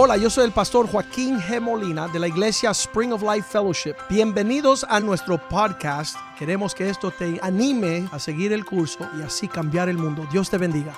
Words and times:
Hola, 0.00 0.16
yo 0.16 0.30
soy 0.30 0.44
el 0.44 0.52
pastor 0.52 0.86
Joaquín 0.86 1.40
G. 1.40 1.60
Molina 1.60 2.06
de 2.06 2.20
la 2.20 2.28
iglesia 2.28 2.70
Spring 2.70 3.12
of 3.12 3.20
Life 3.20 3.48
Fellowship. 3.50 3.96
Bienvenidos 4.08 4.86
a 4.88 5.00
nuestro 5.00 5.38
podcast. 5.48 6.16
Queremos 6.38 6.72
que 6.72 6.88
esto 6.88 7.10
te 7.10 7.40
anime 7.42 8.08
a 8.12 8.20
seguir 8.20 8.52
el 8.52 8.64
curso 8.64 9.10
y 9.18 9.22
así 9.22 9.48
cambiar 9.48 9.88
el 9.88 9.98
mundo. 9.98 10.24
Dios 10.30 10.50
te 10.50 10.56
bendiga. 10.56 10.94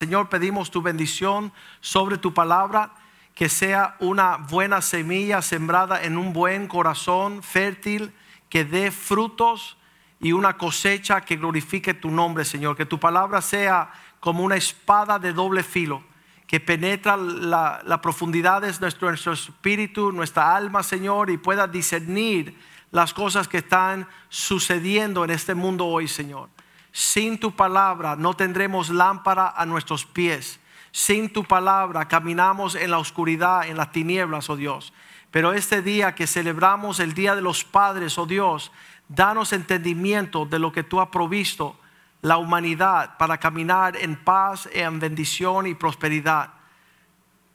Señor, 0.00 0.28
pedimos 0.28 0.70
tu 0.70 0.82
bendición 0.82 1.52
sobre 1.80 2.16
tu 2.16 2.32
palabra, 2.32 2.94
que 3.34 3.48
sea 3.48 3.96
una 3.98 4.36
buena 4.36 4.82
semilla 4.82 5.42
sembrada 5.42 6.04
en 6.04 6.16
un 6.16 6.32
buen 6.32 6.68
corazón 6.68 7.42
fértil, 7.42 8.14
que 8.48 8.64
dé 8.64 8.92
frutos 8.92 9.76
y 10.20 10.30
una 10.30 10.56
cosecha 10.56 11.22
que 11.22 11.36
glorifique 11.36 11.92
tu 11.92 12.10
nombre, 12.10 12.44
Señor. 12.44 12.76
Que 12.76 12.86
tu 12.86 13.00
palabra 13.00 13.42
sea 13.42 13.90
como 14.24 14.42
una 14.42 14.56
espada 14.56 15.18
de 15.18 15.34
doble 15.34 15.62
filo 15.62 16.02
que 16.46 16.58
penetra 16.58 17.14
la, 17.14 17.82
la 17.84 18.00
profundidad 18.00 18.62
de 18.62 18.72
nuestro, 18.80 19.08
nuestro 19.08 19.34
espíritu, 19.34 20.12
nuestra 20.12 20.56
alma, 20.56 20.82
Señor, 20.82 21.28
y 21.28 21.36
pueda 21.36 21.66
discernir 21.66 22.58
las 22.90 23.12
cosas 23.12 23.48
que 23.48 23.58
están 23.58 24.08
sucediendo 24.30 25.24
en 25.24 25.30
este 25.30 25.54
mundo 25.54 25.84
hoy, 25.84 26.08
Señor. 26.08 26.48
Sin 26.90 27.38
tu 27.38 27.54
palabra 27.54 28.16
no 28.16 28.32
tendremos 28.32 28.88
lámpara 28.88 29.52
a 29.54 29.66
nuestros 29.66 30.06
pies. 30.06 30.58
Sin 30.90 31.30
tu 31.30 31.44
palabra 31.44 32.08
caminamos 32.08 32.76
en 32.76 32.92
la 32.92 33.00
oscuridad, 33.00 33.68
en 33.68 33.76
las 33.76 33.92
tinieblas, 33.92 34.48
oh 34.48 34.56
Dios. 34.56 34.94
Pero 35.30 35.52
este 35.52 35.82
día 35.82 36.14
que 36.14 36.26
celebramos 36.26 36.98
el 36.98 37.12
Día 37.12 37.34
de 37.34 37.42
los 37.42 37.62
Padres, 37.62 38.16
oh 38.16 38.24
Dios, 38.24 38.72
danos 39.06 39.52
entendimiento 39.52 40.46
de 40.46 40.60
lo 40.60 40.72
que 40.72 40.82
tú 40.82 41.02
has 41.02 41.08
provisto 41.08 41.76
la 42.24 42.38
humanidad 42.38 43.18
para 43.18 43.36
caminar 43.36 43.98
en 43.98 44.16
paz, 44.16 44.66
en 44.72 44.98
bendición 44.98 45.66
y 45.66 45.74
prosperidad. 45.74 46.54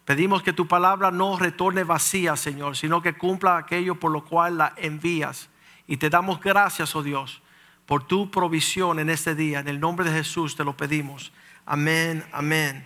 Pedimos 0.05 0.43
que 0.43 0.53
tu 0.53 0.67
palabra 0.67 1.09
no 1.09 1.39
retorne 1.39 1.83
vacía, 1.83 2.35
Señor, 2.35 2.77
sino 2.77 3.01
que 3.01 3.17
cumpla 3.17 3.57
aquello 3.57 3.95
por 3.95 4.11
lo 4.11 4.23
cual 4.23 4.59
la 4.59 4.73
envías. 4.77 5.49
Y 5.87 5.97
te 5.97 6.11
damos 6.11 6.39
gracias, 6.39 6.95
oh 6.95 7.01
Dios, 7.01 7.41
por 7.87 8.03
tu 8.03 8.29
provisión 8.29 8.99
en 8.99 9.09
este 9.09 9.33
día. 9.33 9.57
En 9.57 9.69
el 9.69 9.79
nombre 9.79 10.07
de 10.07 10.15
Jesús 10.15 10.55
te 10.55 10.63
lo 10.63 10.77
pedimos. 10.77 11.31
Amén, 11.65 12.23
amén. 12.31 12.85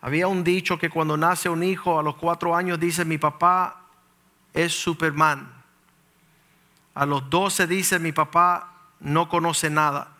Había 0.00 0.26
un 0.26 0.42
dicho 0.42 0.80
que 0.80 0.90
cuando 0.90 1.16
nace 1.16 1.48
un 1.48 1.62
hijo 1.62 2.00
a 2.00 2.02
los 2.02 2.16
cuatro 2.16 2.56
años 2.56 2.80
dice, 2.80 3.04
mi 3.04 3.18
papá 3.18 3.82
es 4.52 4.72
Superman. 4.72 5.48
A 6.94 7.06
los 7.06 7.30
doce 7.30 7.68
dice, 7.68 8.00
mi 8.00 8.10
papá 8.10 8.88
no 8.98 9.28
conoce 9.28 9.70
nada. 9.70 10.16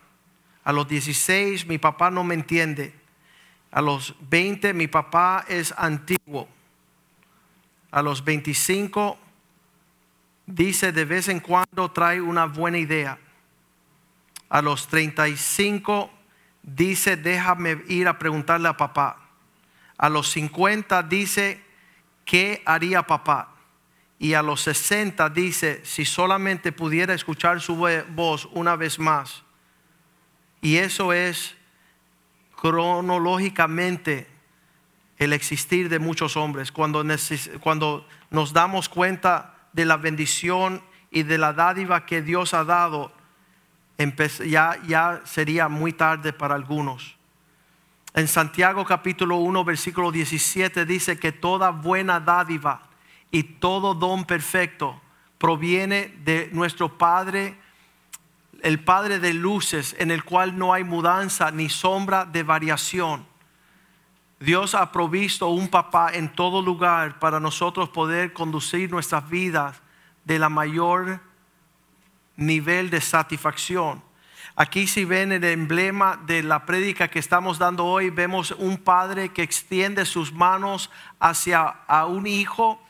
A 0.63 0.71
los 0.71 0.87
16 0.87 1.67
mi 1.67 1.77
papá 1.77 2.09
no 2.09 2.23
me 2.23 2.35
entiende. 2.35 2.93
A 3.71 3.81
los 3.81 4.15
20 4.29 4.73
mi 4.73 4.87
papá 4.87 5.45
es 5.47 5.73
antiguo. 5.77 6.47
A 7.91 8.01
los 8.01 8.23
25 8.23 9.17
dice 10.45 10.91
de 10.91 11.05
vez 11.05 11.27
en 11.27 11.39
cuando 11.39 11.91
trae 11.91 12.21
una 12.21 12.45
buena 12.45 12.77
idea. 12.77 13.19
A 14.49 14.61
los 14.61 14.87
35 14.87 16.09
dice 16.61 17.17
déjame 17.17 17.83
ir 17.89 18.07
a 18.07 18.17
preguntarle 18.17 18.69
a 18.69 18.77
papá. 18.77 19.19
A 19.97 20.07
los 20.09 20.29
50 20.29 21.03
dice 21.03 21.61
¿qué 22.23 22.61
haría 22.65 23.03
papá? 23.03 23.49
Y 24.17 24.33
a 24.35 24.41
los 24.41 24.61
60 24.61 25.29
dice 25.29 25.81
si 25.83 26.05
solamente 26.05 26.71
pudiera 26.71 27.13
escuchar 27.13 27.59
su 27.59 27.75
voz 27.75 28.47
una 28.53 28.77
vez 28.77 28.97
más 28.97 29.43
y 30.63 30.77
eso 30.77 31.11
es 31.11 31.55
cronológicamente 32.55 34.27
el 35.17 35.33
existir 35.33 35.89
de 35.89 35.99
muchos 35.99 36.37
hombres. 36.37 36.71
Cuando, 36.71 37.03
cuando 37.59 38.07
nos 38.31 38.53
damos 38.53 38.87
cuenta 38.87 39.55
de 39.73 39.83
la 39.83 39.97
bendición 39.97 40.81
y 41.11 41.23
de 41.23 41.37
la 41.37 41.51
dádiva 41.51 42.05
que 42.05 42.21
Dios 42.21 42.53
ha 42.53 42.63
dado, 42.63 43.11
ya, 44.45 44.79
ya 44.87 45.21
sería 45.25 45.67
muy 45.67 45.91
tarde 45.91 46.31
para 46.31 46.55
algunos. 46.55 47.17
En 48.13 48.29
Santiago 48.29 48.85
capítulo 48.85 49.35
1, 49.39 49.65
versículo 49.65 50.13
17 50.13 50.85
dice 50.85 51.19
que 51.19 51.33
toda 51.33 51.71
buena 51.71 52.21
dádiva 52.21 52.83
y 53.31 53.43
todo 53.43 53.93
don 53.95 54.23
perfecto 54.23 55.01
proviene 55.37 56.15
de 56.23 56.49
nuestro 56.53 56.97
Padre 56.97 57.57
el 58.63 58.79
Padre 58.79 59.19
de 59.19 59.33
luces 59.33 59.93
en 59.99 60.09
el 60.09 60.23
cual 60.23 60.57
no 60.57 60.73
hay 60.73 60.85
mudanza 60.85 61.51
ni 61.51 61.69
sombra 61.69 62.23
de 62.23 62.43
variación. 62.43 63.27
Dios 64.39 64.73
ha 64.73 64.91
provisto 64.91 65.49
un 65.49 65.67
papá 65.67 66.11
en 66.13 66.29
todo 66.29 66.61
lugar 66.61 67.19
para 67.19 67.41
nosotros 67.41 67.89
poder 67.89 68.31
conducir 68.31 68.89
nuestras 68.89 69.29
vidas 69.29 69.81
de 70.23 70.39
la 70.39 70.47
mayor 70.47 71.19
nivel 72.37 72.89
de 72.89 73.01
satisfacción. 73.01 74.01
Aquí 74.55 74.87
si 74.87 75.03
ven 75.03 75.33
el 75.33 75.43
emblema 75.43 76.17
de 76.25 76.41
la 76.41 76.65
prédica 76.65 77.09
que 77.09 77.19
estamos 77.19 77.59
dando 77.59 77.85
hoy, 77.85 78.11
vemos 78.11 78.51
un 78.51 78.77
padre 78.77 79.29
que 79.29 79.43
extiende 79.43 80.05
sus 80.05 80.31
manos 80.31 80.89
hacia 81.19 81.63
a 81.65 82.05
un 82.05 82.27
hijo 82.27 82.81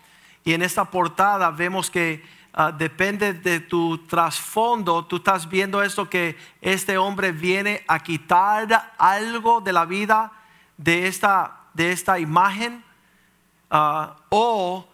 y 0.43 0.53
en 0.53 0.61
esta 0.61 0.85
portada 0.85 1.49
vemos 1.49 1.89
que 1.89 2.23
Ah, 2.55 2.71
depende 2.71 3.33
de 3.33 3.61
tu 3.61 3.97
trasfondo, 4.05 5.05
tú 5.05 5.15
estás 5.15 5.49
viendo 5.49 5.81
esto 5.81 6.07
que 6.07 6.37
este 6.61 6.99
hombre 6.99 7.31
viene 7.31 7.83
a 7.87 7.97
quitar 7.97 8.93
algo 8.99 9.59
de 9.59 9.73
la 9.73 9.85
vida 9.85 10.31
de 10.77 11.07
esta, 11.07 11.61
de 11.73 11.91
esta 11.91 12.19
imagen 12.19 12.83
ah, 13.71 14.17
o 14.29 14.87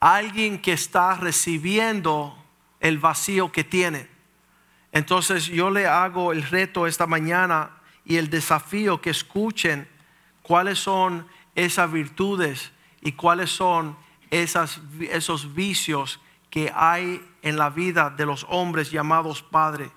alguien 0.00 0.60
que 0.60 0.74
está 0.74 1.14
recibiendo 1.14 2.36
el 2.80 2.98
vacío 2.98 3.50
que 3.50 3.64
tiene. 3.64 4.10
Entonces 4.92 5.46
yo 5.46 5.70
le 5.70 5.86
hago 5.86 6.30
el 6.30 6.42
reto 6.42 6.86
esta 6.86 7.06
mañana 7.06 7.70
y 8.04 8.16
el 8.16 8.28
desafío 8.28 9.00
que 9.00 9.08
escuchen 9.08 9.88
cuáles 10.42 10.78
son 10.78 11.26
esas 11.54 11.90
virtudes 11.90 12.70
y 13.00 13.12
cuáles 13.12 13.48
son 13.48 13.96
esas, 14.30 14.78
esos 15.10 15.54
vicios 15.54 16.20
que 16.56 16.72
hay 16.74 17.22
en 17.42 17.58
la 17.58 17.68
vida 17.68 18.08
de 18.08 18.24
los 18.24 18.46
hombres 18.48 18.90
llamados 18.90 19.42
padre. 19.42 19.90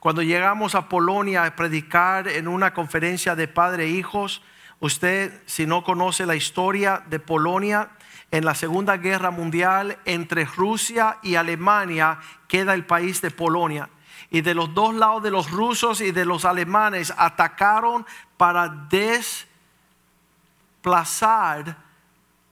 Cuando 0.00 0.22
llegamos 0.22 0.74
a 0.74 0.88
Polonia 0.88 1.44
a 1.44 1.54
predicar 1.54 2.26
en 2.26 2.48
una 2.48 2.72
conferencia 2.72 3.36
de 3.36 3.48
padre 3.48 3.84
e 3.84 3.90
hijos, 3.90 4.40
usted 4.80 5.42
si 5.44 5.66
no 5.66 5.84
conoce 5.84 6.24
la 6.24 6.34
historia 6.34 7.02
de 7.10 7.20
Polonia, 7.20 7.90
en 8.30 8.46
la 8.46 8.54
Segunda 8.54 8.96
Guerra 8.96 9.30
Mundial 9.30 9.98
entre 10.06 10.46
Rusia 10.46 11.18
y 11.22 11.34
Alemania 11.34 12.18
queda 12.48 12.72
el 12.72 12.86
país 12.86 13.20
de 13.20 13.30
Polonia. 13.30 13.90
Y 14.30 14.40
de 14.40 14.54
los 14.54 14.72
dos 14.72 14.94
lados 14.94 15.22
de 15.22 15.30
los 15.30 15.50
rusos 15.50 16.00
y 16.00 16.12
de 16.12 16.24
los 16.24 16.46
alemanes 16.46 17.12
atacaron 17.18 18.06
para 18.38 18.70
desplazar 20.80 21.76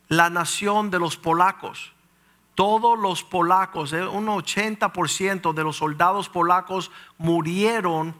la 0.08 0.28
nación 0.28 0.90
de 0.90 0.98
los 0.98 1.16
polacos 1.16 1.93
todos 2.54 2.98
los 2.98 3.24
polacos, 3.24 3.92
eh, 3.92 4.06
un 4.06 4.26
80% 4.26 5.52
de 5.52 5.64
los 5.64 5.76
soldados 5.76 6.28
polacos 6.28 6.90
murieron 7.18 8.14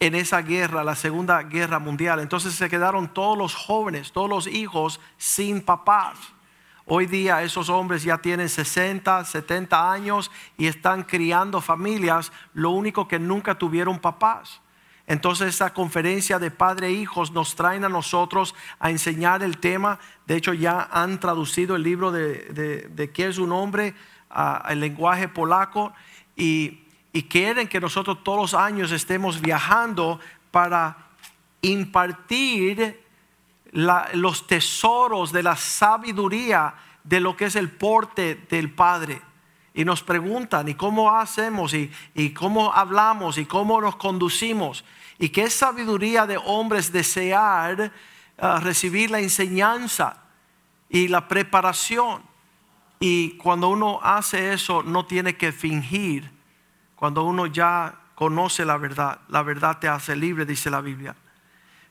en 0.00 0.14
esa 0.14 0.42
guerra, 0.42 0.84
la 0.84 0.96
Segunda 0.96 1.42
Guerra 1.42 1.78
Mundial. 1.78 2.20
Entonces 2.20 2.54
se 2.54 2.68
quedaron 2.68 3.08
todos 3.08 3.38
los 3.38 3.54
jóvenes, 3.54 4.12
todos 4.12 4.28
los 4.28 4.46
hijos 4.46 5.00
sin 5.16 5.62
papás. 5.62 6.18
Hoy 6.86 7.06
día 7.06 7.42
esos 7.42 7.70
hombres 7.70 8.02
ya 8.02 8.18
tienen 8.18 8.50
60, 8.50 9.24
70 9.24 9.90
años 9.90 10.30
y 10.58 10.66
están 10.66 11.02
criando 11.02 11.62
familias, 11.62 12.30
lo 12.52 12.70
único 12.70 13.08
que 13.08 13.18
nunca 13.18 13.56
tuvieron 13.56 13.98
papás. 13.98 14.60
Entonces 15.06 15.48
esta 15.48 15.74
conferencia 15.74 16.38
de 16.38 16.50
padre 16.50 16.88
e 16.88 16.92
hijos 16.92 17.30
nos 17.30 17.54
traen 17.54 17.84
a 17.84 17.90
nosotros 17.90 18.54
a 18.78 18.90
enseñar 18.90 19.42
el 19.42 19.58
tema. 19.58 19.98
De 20.26 20.36
hecho 20.36 20.54
ya 20.54 20.88
han 20.90 21.20
traducido 21.20 21.76
el 21.76 21.82
libro 21.82 22.10
de, 22.10 22.88
de, 22.88 23.10
qué 23.10 23.28
es 23.28 23.38
un 23.38 23.52
hombre 23.52 23.94
al 24.30 24.80
lenguaje 24.80 25.28
polaco 25.28 25.92
y, 26.36 26.80
quieren 27.28 27.68
que 27.68 27.80
nosotros 27.80 28.24
todos 28.24 28.52
los 28.52 28.54
años 28.54 28.90
estemos 28.90 29.40
viajando 29.40 30.18
para 30.50 30.96
impartir 31.62 33.04
los 33.72 34.46
tesoros 34.48 35.30
de 35.30 35.42
la 35.44 35.54
sabiduría 35.54 36.74
de 37.04 37.20
lo 37.20 37.36
que 37.36 37.44
es 37.44 37.54
el 37.56 37.70
porte 37.70 38.46
del 38.50 38.72
Padre 38.72 39.22
y 39.74 39.84
nos 39.84 40.02
preguntan, 40.04 40.68
¿y 40.68 40.74
cómo 40.74 41.10
hacemos? 41.10 41.74
¿Y, 41.74 41.90
y 42.14 42.30
cómo 42.30 42.72
hablamos? 42.72 43.36
¿Y 43.38 43.44
cómo 43.44 43.80
nos 43.80 43.96
conducimos? 43.96 44.84
¿Y 45.18 45.30
qué 45.30 45.50
sabiduría 45.50 46.26
de 46.26 46.36
hombres 46.36 46.92
desear 46.92 47.92
ah, 48.38 48.60
recibir 48.62 49.10
la 49.10 49.18
enseñanza 49.18 50.22
y 50.88 51.08
la 51.08 51.26
preparación? 51.26 52.22
Y 53.00 53.36
cuando 53.36 53.68
uno 53.68 53.98
hace 54.02 54.52
eso, 54.52 54.84
no 54.84 55.06
tiene 55.06 55.36
que 55.36 55.50
fingir. 55.50 56.30
Cuando 56.94 57.24
uno 57.24 57.46
ya 57.46 57.96
conoce 58.14 58.64
la 58.64 58.76
verdad, 58.76 59.18
la 59.28 59.42
verdad 59.42 59.78
te 59.80 59.88
hace 59.88 60.14
libre, 60.14 60.46
dice 60.46 60.70
la 60.70 60.80
Biblia. 60.80 61.16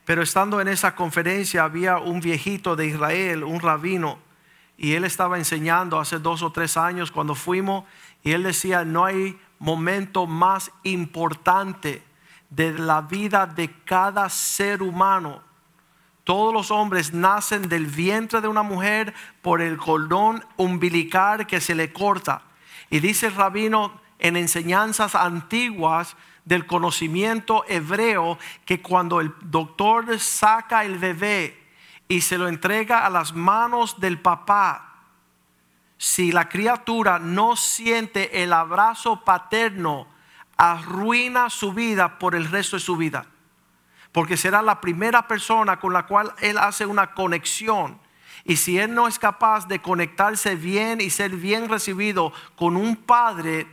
Pero 0.05 0.21
estando 0.21 0.59
en 0.61 0.69
esa 0.69 0.95
conferencia 0.95 1.65
había 1.65 1.97
un 1.97 2.21
viejito 2.21 2.75
de 2.75 2.87
Israel, 2.87 3.43
un 3.43 3.59
rabino, 3.59 4.19
y 4.77 4.93
él 4.93 5.03
estaba 5.03 5.37
enseñando 5.37 5.99
hace 5.99 6.19
dos 6.19 6.41
o 6.41 6.51
tres 6.51 6.77
años 6.77 7.11
cuando 7.11 7.35
fuimos, 7.35 7.85
y 8.23 8.31
él 8.31 8.43
decía, 8.43 8.85
no 8.85 9.05
hay 9.05 9.39
momento 9.59 10.25
más 10.27 10.71
importante 10.83 12.03
de 12.49 12.77
la 12.77 13.01
vida 13.01 13.45
de 13.45 13.71
cada 13.83 14.29
ser 14.29 14.81
humano. 14.81 15.41
Todos 16.23 16.53
los 16.53 16.71
hombres 16.71 17.13
nacen 17.13 17.67
del 17.67 17.85
vientre 17.85 18.39
de 18.39 18.47
una 18.47 18.63
mujer 18.63 19.13
por 19.41 19.61
el 19.61 19.77
cordón 19.77 20.45
umbilical 20.57 21.45
que 21.45 21.59
se 21.59 21.75
le 21.75 21.91
corta. 21.91 22.43
Y 22.89 22.99
dice 22.99 23.27
el 23.27 23.35
rabino 23.35 23.99
en 24.19 24.37
enseñanzas 24.37 25.15
antiguas, 25.15 26.15
del 26.45 26.65
conocimiento 26.65 27.63
hebreo 27.67 28.37
que 28.65 28.81
cuando 28.81 29.21
el 29.21 29.33
doctor 29.43 30.19
saca 30.19 30.83
el 30.83 30.97
bebé 30.97 31.62
y 32.07 32.21
se 32.21 32.37
lo 32.37 32.47
entrega 32.47 33.05
a 33.05 33.09
las 33.09 33.33
manos 33.33 33.99
del 33.99 34.19
papá, 34.19 34.89
si 35.97 36.31
la 36.31 36.49
criatura 36.49 37.17
no 37.17 37.55
siente 37.55 38.43
el 38.43 38.51
abrazo 38.51 39.23
paterno, 39.23 40.07
arruina 40.57 41.49
su 41.49 41.73
vida 41.73 42.19
por 42.19 42.35
el 42.35 42.49
resto 42.49 42.75
de 42.75 42.81
su 42.81 42.97
vida. 42.97 43.25
Porque 44.11 44.37
será 44.37 44.61
la 44.61 44.81
primera 44.81 45.27
persona 45.27 45.79
con 45.79 45.93
la 45.93 46.05
cual 46.05 46.33
él 46.39 46.57
hace 46.57 46.85
una 46.85 47.13
conexión. 47.13 47.99
Y 48.43 48.57
si 48.57 48.77
él 48.77 48.93
no 48.93 49.07
es 49.07 49.17
capaz 49.17 49.67
de 49.67 49.81
conectarse 49.81 50.55
bien 50.55 50.99
y 50.99 51.09
ser 51.09 51.31
bien 51.31 51.69
recibido 51.69 52.33
con 52.55 52.75
un 52.75 52.95
padre, 52.95 53.67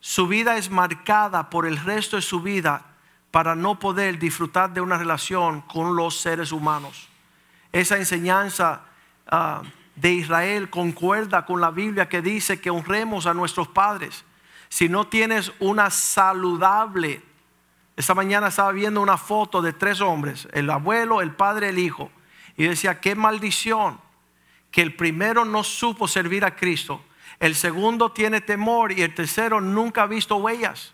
su 0.00 0.26
vida 0.26 0.56
es 0.56 0.70
marcada 0.70 1.50
por 1.50 1.66
el 1.66 1.76
resto 1.78 2.16
de 2.16 2.22
su 2.22 2.40
vida 2.40 2.95
para 3.30 3.54
no 3.54 3.78
poder 3.78 4.18
disfrutar 4.18 4.72
de 4.72 4.80
una 4.80 4.98
relación 4.98 5.60
con 5.62 5.96
los 5.96 6.20
seres 6.20 6.52
humanos. 6.52 7.08
Esa 7.72 7.96
enseñanza 7.96 8.82
ah, 9.26 9.62
de 9.94 10.12
Israel 10.12 10.70
concuerda 10.70 11.44
con 11.44 11.60
la 11.60 11.70
Biblia 11.70 12.08
que 12.08 12.22
dice 12.22 12.60
que 12.60 12.70
honremos 12.70 13.26
a 13.26 13.34
nuestros 13.34 13.68
padres. 13.68 14.24
Si 14.68 14.88
no 14.88 15.06
tienes 15.06 15.52
una 15.60 15.90
saludable, 15.90 17.22
esta 17.96 18.14
mañana 18.14 18.48
estaba 18.48 18.72
viendo 18.72 19.00
una 19.00 19.16
foto 19.16 19.62
de 19.62 19.72
tres 19.72 20.00
hombres, 20.00 20.48
el 20.52 20.70
abuelo, 20.70 21.22
el 21.22 21.32
padre, 21.32 21.70
el 21.70 21.78
hijo, 21.78 22.10
y 22.56 22.64
decía, 22.64 23.00
qué 23.00 23.14
maldición 23.14 24.00
que 24.70 24.82
el 24.82 24.94
primero 24.94 25.44
no 25.44 25.62
supo 25.62 26.08
servir 26.08 26.44
a 26.44 26.56
Cristo 26.56 27.02
el 27.38 27.54
segundo 27.54 28.12
tiene 28.12 28.40
temor 28.40 28.92
y 28.92 29.02
el 29.02 29.14
tercero 29.14 29.60
nunca 29.60 30.02
ha 30.02 30.06
visto 30.06 30.36
huellas. 30.36 30.92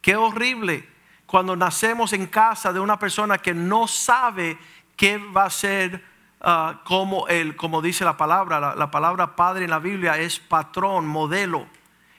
Qué 0.00 0.16
horrible 0.16 0.88
cuando 1.30 1.54
nacemos 1.54 2.12
en 2.12 2.26
casa 2.26 2.72
de 2.72 2.80
una 2.80 2.98
persona 2.98 3.38
que 3.38 3.54
no 3.54 3.86
sabe 3.86 4.58
qué 4.96 5.16
va 5.16 5.44
a 5.44 5.50
ser 5.50 6.04
ah, 6.40 6.80
como 6.84 7.28
el, 7.28 7.54
como 7.54 7.80
dice 7.80 8.04
la 8.04 8.16
palabra, 8.16 8.58
la, 8.58 8.74
la 8.74 8.90
palabra 8.90 9.36
padre 9.36 9.62
en 9.62 9.70
la 9.70 9.78
Biblia 9.78 10.18
es 10.18 10.40
patrón, 10.40 11.06
modelo, 11.06 11.68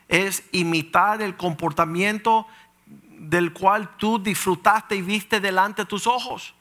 es 0.08 0.46
imitar 0.54 1.22
el 1.22 1.36
comportamiento 1.36 2.48
del 2.94 3.52
cual 3.52 3.98
tú 3.98 4.18
disfrutaste 4.18 4.96
y 4.96 5.02
viste 5.02 5.42
delante 5.42 5.82
de 5.82 5.88
tus 5.88 6.08
ojos. 6.08 6.56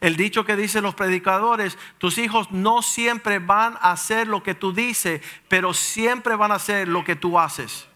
El 0.00 0.14
dicho 0.14 0.44
que 0.44 0.54
dicen 0.54 0.84
los 0.84 0.94
predicadores, 0.94 1.76
tus 1.98 2.18
hijos 2.18 2.52
no 2.52 2.80
siempre 2.80 3.40
van 3.40 3.76
a 3.80 3.90
hacer 3.90 4.28
lo 4.28 4.44
que 4.44 4.54
tú 4.54 4.72
dices, 4.72 5.20
pero 5.48 5.74
siempre 5.74 6.36
van 6.36 6.52
a 6.52 6.56
hacer 6.56 6.86
lo 6.86 7.02
que 7.02 7.16
tú 7.16 7.40
haces. 7.40 7.87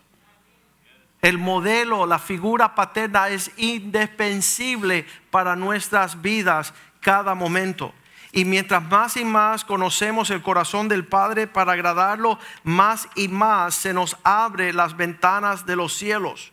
El 1.23 1.39
modelo, 1.39 2.05
la 2.05 2.19
figura 2.19 2.75
paterna 2.75 3.29
es 3.29 3.53
indispensable 3.57 5.07
para 5.31 5.55
nuestras 5.55 6.21
vidas 6.21 6.75
cada 7.01 7.37
momento. 7.37 7.95
Y 8.33 8.45
mientras 8.45 8.83
más 8.83 9.17
y 9.17 9.25
más 9.25 9.65
conocemos 9.65 10.31
el 10.31 10.43
corazón 10.43 10.89
del 10.89 11.07
Padre 11.07 11.47
para 11.47 11.73
agradarlo, 11.73 12.41
más 12.65 13.09
y 13.15 13.29
más 13.29 13.77
se 13.77 13.95
nos 13.95 14.17
abre 14.25 14.73
las 14.73 14.97
ventanas 14.97 15.65
de 15.65 15.77
los 15.77 15.93
cielos. 15.93 16.53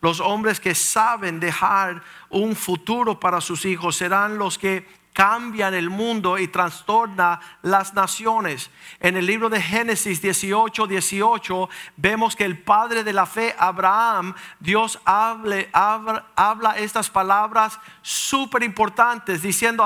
Los 0.00 0.18
hombres 0.20 0.60
que 0.60 0.74
saben 0.74 1.38
dejar 1.38 2.02
un 2.30 2.56
futuro 2.56 3.20
para 3.20 3.42
sus 3.42 3.66
hijos 3.66 3.96
serán 3.96 4.38
los 4.38 4.56
que 4.56 4.86
cambian 5.14 5.74
el 5.74 5.88
mundo 5.88 6.38
y 6.38 6.48
trastornan 6.48 7.38
las 7.62 7.94
naciones. 7.94 8.68
En 8.98 9.16
el 9.16 9.24
libro 9.24 9.48
de 9.48 9.62
Génesis 9.62 10.20
18, 10.20 10.88
18 10.88 11.68
vemos 11.96 12.34
que 12.34 12.44
el 12.44 12.58
padre 12.58 13.04
de 13.04 13.12
la 13.12 13.24
fe, 13.24 13.54
Abraham, 13.56 14.34
Dios 14.58 14.98
hable, 15.04 15.70
habla, 15.72 16.26
habla 16.34 16.76
estas 16.78 17.08
palabras 17.08 17.78
súper 18.02 18.64
importantes, 18.64 19.40
diciendo, 19.40 19.84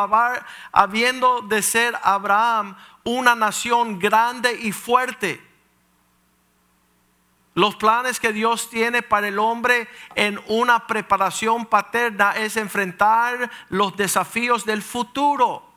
habiendo 0.72 1.42
de 1.42 1.62
ser 1.62 1.94
Abraham 2.02 2.74
una 3.04 3.34
nación 3.34 3.98
grande 3.98 4.58
y 4.62 4.72
fuerte 4.72 5.47
los 7.58 7.74
planes 7.74 8.20
que 8.20 8.32
Dios 8.32 8.70
tiene 8.70 9.02
para 9.02 9.26
el 9.26 9.40
hombre 9.40 9.88
en 10.14 10.38
una 10.46 10.86
preparación 10.86 11.66
paterna 11.66 12.36
es 12.36 12.56
enfrentar 12.56 13.50
los 13.68 13.96
desafíos 13.96 14.64
del 14.64 14.80
futuro, 14.80 15.68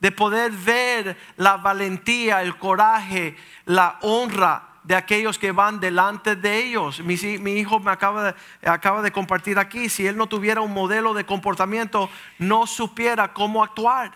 de 0.00 0.10
poder 0.10 0.50
ver 0.50 1.16
la 1.36 1.56
valentía, 1.56 2.42
el 2.42 2.58
coraje, 2.58 3.36
la 3.64 3.96
honra 4.02 4.70
de 4.82 4.96
aquellos 4.96 5.38
que 5.38 5.52
van 5.52 5.78
delante 5.78 6.34
de 6.34 6.64
ellos. 6.64 6.98
Mi, 6.98 7.14
hijo 7.14 7.78
me 7.78 7.92
acaba 7.92 8.32
de, 8.32 8.68
acaba 8.68 9.00
de 9.00 9.12
compartir 9.12 9.60
aquí, 9.60 9.88
si 9.88 10.08
él 10.08 10.16
no 10.16 10.26
tuviera 10.26 10.62
un 10.62 10.74
modelo 10.74 11.14
de 11.14 11.24
comportamiento, 11.24 12.10
no 12.40 12.66
supiera 12.66 13.32
cómo 13.32 13.62
actuar. 13.62 14.10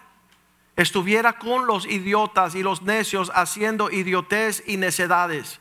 Estuviera 0.75 1.35
con 1.35 1.69
los 1.69 1.87
idiotas 1.87 2.57
y 2.57 2.65
los 2.65 2.83
necios 2.83 3.31
haciendo 3.37 3.89
idiotez 3.89 4.65
y 4.67 4.79
necedades 4.79 5.61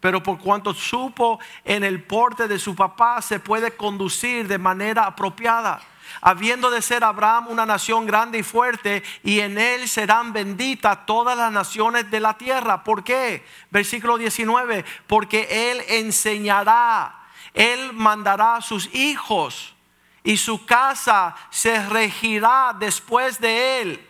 pero 0.00 0.22
por 0.22 0.38
cuanto 0.38 0.74
supo 0.74 1.38
en 1.64 1.84
el 1.84 2.02
porte 2.02 2.48
de 2.48 2.58
su 2.58 2.74
papá, 2.74 3.22
se 3.22 3.40
puede 3.40 3.76
conducir 3.76 4.46
de 4.46 4.58
manera 4.58 5.06
apropiada. 5.06 5.80
Habiendo 6.20 6.70
de 6.70 6.82
ser 6.82 7.04
Abraham 7.04 7.48
una 7.48 7.66
nación 7.66 8.06
grande 8.06 8.38
y 8.38 8.42
fuerte, 8.42 9.02
y 9.22 9.40
en 9.40 9.58
él 9.58 9.88
serán 9.88 10.32
benditas 10.32 11.04
todas 11.06 11.36
las 11.36 11.50
naciones 11.52 12.10
de 12.10 12.20
la 12.20 12.38
tierra. 12.38 12.84
¿Por 12.84 13.04
qué? 13.04 13.44
Versículo 13.70 14.16
19, 14.16 14.84
porque 15.06 15.70
él 15.70 15.82
enseñará, 15.88 17.14
él 17.52 17.92
mandará 17.92 18.56
a 18.56 18.62
sus 18.62 18.94
hijos, 18.94 19.74
y 20.22 20.36
su 20.36 20.64
casa 20.66 21.36
se 21.50 21.86
regirá 21.88 22.74
después 22.78 23.40
de 23.40 23.80
él 23.80 24.06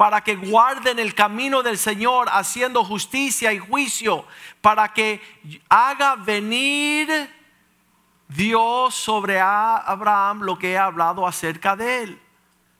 para 0.00 0.22
que 0.22 0.34
guarden 0.34 0.98
el 0.98 1.14
camino 1.14 1.62
del 1.62 1.76
Señor 1.76 2.30
haciendo 2.32 2.82
justicia 2.82 3.52
y 3.52 3.58
juicio, 3.58 4.24
para 4.62 4.94
que 4.94 5.20
haga 5.68 6.16
venir 6.16 7.30
Dios 8.26 8.94
sobre 8.94 9.38
Abraham 9.38 10.40
lo 10.40 10.58
que 10.58 10.72
he 10.72 10.78
hablado 10.78 11.26
acerca 11.26 11.76
de 11.76 12.04
él. 12.04 12.22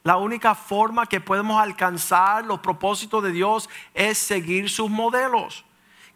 La 0.03 0.17
única 0.17 0.55
forma 0.55 1.05
que 1.05 1.21
podemos 1.21 1.61
alcanzar 1.61 2.47
los 2.47 2.61
propósitos 2.61 3.23
de 3.23 3.33
Dios 3.33 3.69
es 3.93 4.17
seguir 4.17 4.71
sus 4.71 4.89
modelos. 4.89 5.67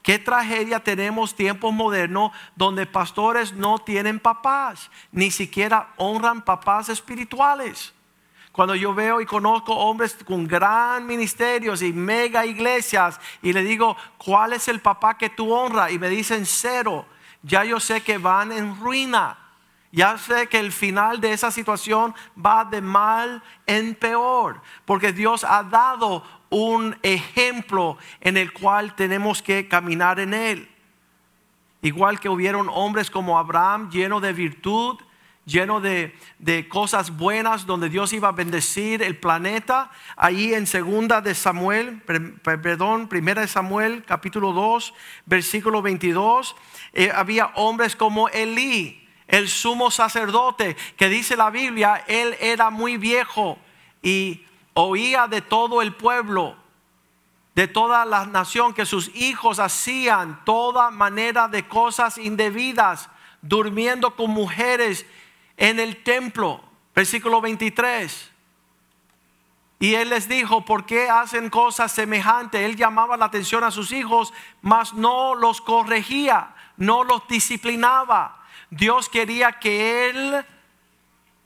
Qué 0.01 0.19
tragedia 0.19 0.83
tenemos 0.83 1.35
tiempos 1.35 1.75
modernos 1.75 2.33
donde 2.57 2.87
pastores 2.87 3.53
no 3.53 3.79
tienen 3.79 4.19
papás, 4.19 4.91
ni 5.13 5.31
siquiera 5.31 5.93
honran 5.99 6.41
papás 6.41 6.89
espirituales. 6.89 7.93
Cuando 8.55 8.77
yo 8.77 8.95
veo 8.95 9.21
y 9.21 9.27
conozco 9.27 9.75
hombres 9.75 10.17
con 10.25 10.47
gran 10.47 11.09
ministerios 11.09 11.83
y 11.83 11.93
mega 11.93 12.47
iglesias 12.47 13.19
y 13.43 13.53
le 13.53 13.65
digo, 13.65 13.97
¿cuál 14.17 14.53
es 14.53 14.69
el 14.69 14.79
papá 14.79 15.19
que 15.19 15.29
tú 15.29 15.53
honras? 15.53 15.91
Y 15.91 15.99
me 15.99 16.09
dicen 16.09 16.47
cero. 16.47 17.05
Ya 17.43 17.65
yo 17.65 17.81
sé 17.81 18.03
que 18.03 18.17
van 18.17 18.53
en 18.53 18.79
ruina. 18.79 19.37
Ya 19.91 20.17
sé 20.19 20.47
que 20.47 20.61
el 20.61 20.71
final 20.71 21.21
de 21.21 21.33
esa 21.33 21.51
situación 21.51 22.15
va 22.39 22.65
de 22.65 22.81
mal 22.81 23.43
en 23.67 23.97
peor. 23.97 24.63
Porque 24.85 25.13
Dios 25.13 25.43
ha 25.43 25.65
dado 25.65 26.23
un 26.49 26.97
ejemplo 27.03 27.99
en 28.21 28.37
el 28.37 28.53
cual 28.53 28.95
tenemos 28.95 29.43
que 29.43 29.67
caminar 29.67 30.21
en 30.21 30.33
él. 30.33 30.71
Igual 31.83 32.21
que 32.21 32.29
hubieron 32.29 32.69
hombres 32.71 33.11
como 33.11 33.37
Abraham 33.37 33.91
lleno 33.91 34.21
de 34.21 34.33
virtud, 34.33 35.01
lleno 35.47 35.81
de, 35.81 36.15
cosas 36.69 37.17
buenas 37.17 37.67
donde 37.67 37.89
Dios 37.89 38.13
iba 38.13 38.29
a 38.29 38.33
bendecir 38.33 39.03
el 39.03 39.17
planeta. 39.17 39.91
Ahí 40.17 40.55
en 40.55 40.67
segunda 40.67 41.21
de 41.21 41.35
Samuel, 41.35 42.03
perdón, 42.43 43.09
primera 43.09 43.43
de 43.43 43.49
Samuel, 43.49 44.05
capítulo 44.05 44.53
2, 44.53 44.95
versículo 45.27 45.83
22, 45.83 46.57
eh, 46.93 47.11
había 47.15 47.47
hombres 47.55 47.97
como 47.97 48.29
Elí, 48.29 49.07
el 49.27 49.49
sumo 49.49 49.91
sacerdote, 49.91 50.77
que 50.97 51.09
dice 51.09 51.37
la 51.37 51.51
Biblia, 51.51 52.05
él 52.07 52.37
era 52.41 52.71
muy 52.71 52.97
viejo 52.97 53.59
y 54.03 54.45
oía 54.75 55.27
de 55.29 55.41
todo 55.41 55.83
el 55.83 55.95
pueblo 55.95 56.57
de 57.55 57.69
toda 57.69 58.05
la 58.05 58.27
nación 58.27 58.75
que 58.75 58.85
sus 58.85 59.15
hijos 59.15 59.59
hacían 59.61 60.45
toda 60.45 60.91
manera 60.91 61.47
de 61.49 61.67
cosas 61.69 62.19
indebidas, 62.19 63.09
durmiendo 63.43 64.17
con 64.17 64.31
mujeres 64.31 65.07
en 65.57 65.81
el 65.81 66.03
templo. 66.03 66.61
Versículo 66.95 67.41
23. 67.41 68.31
Y 69.81 69.97
él 69.97 70.11
les 70.11 70.29
dijo, 70.29 70.65
¿por 70.65 70.87
qué 70.87 71.11
hacen 71.11 71.51
cosas 71.51 71.93
semejantes? 71.93 72.61
Él 72.63 72.77
llamaba 72.77 73.17
la 73.17 73.27
atención 73.27 73.65
a 73.65 73.71
sus 73.71 73.93
hijos, 73.93 74.33
mas 74.63 74.95
no 74.95 75.35
los 75.35 75.61
corregía, 75.61 76.55
no 76.77 77.05
los 77.05 77.27
disciplinaba. 77.29 78.45
Dios 78.71 79.09
quería 79.09 79.53
que 79.59 80.09
él 80.09 80.47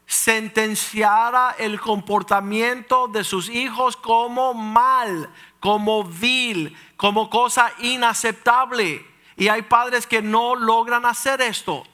sentenciara 0.07 1.55
el 1.59 1.81
comportamiento 1.81 3.09
de 3.09 3.25
sus 3.25 3.49
hijos 3.49 3.97
como 3.97 4.55
mal, 4.55 5.29
como 5.61 6.05
vil, 6.05 6.77
como 6.97 7.29
cosa 7.29 7.73
inaceptable. 7.81 9.05
Y 9.37 9.49
hay 9.49 9.63
padres 9.63 10.07
que 10.07 10.23
no 10.23 10.55
logran 10.55 11.05
hacer 11.07 11.41
esto. 11.41 11.85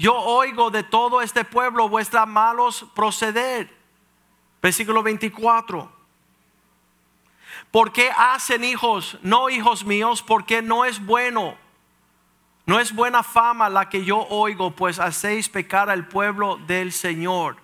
Yo 0.00 0.14
oigo 0.16 0.70
de 0.70 0.82
todo 0.82 1.20
este 1.20 1.44
pueblo 1.44 1.88
vuestros 1.88 2.26
malos 2.26 2.86
proceder. 2.94 3.70
Versículo 4.60 5.02
24. 5.02 5.92
¿Por 7.70 7.92
qué 7.92 8.10
hacen 8.16 8.64
hijos, 8.64 9.18
no 9.22 9.48
hijos 9.50 9.84
míos? 9.84 10.22
Porque 10.22 10.62
no 10.62 10.84
es 10.84 11.04
bueno 11.04 11.56
no 12.70 12.78
es 12.78 12.94
buena 12.94 13.24
fama 13.24 13.68
la 13.68 13.88
que 13.88 14.04
yo 14.04 14.18
oigo, 14.28 14.70
pues 14.76 15.00
hacéis 15.00 15.48
pecar 15.48 15.90
al 15.90 16.06
pueblo 16.06 16.56
del 16.68 16.92
Señor. 16.92 17.56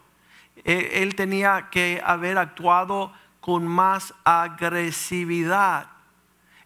Él 0.65 1.15
tenía 1.15 1.69
que 1.71 2.03
haber 2.05 2.39
actuado 2.39 3.13
con 3.41 3.69
más 3.69 4.13
agresividad. 4.25 5.87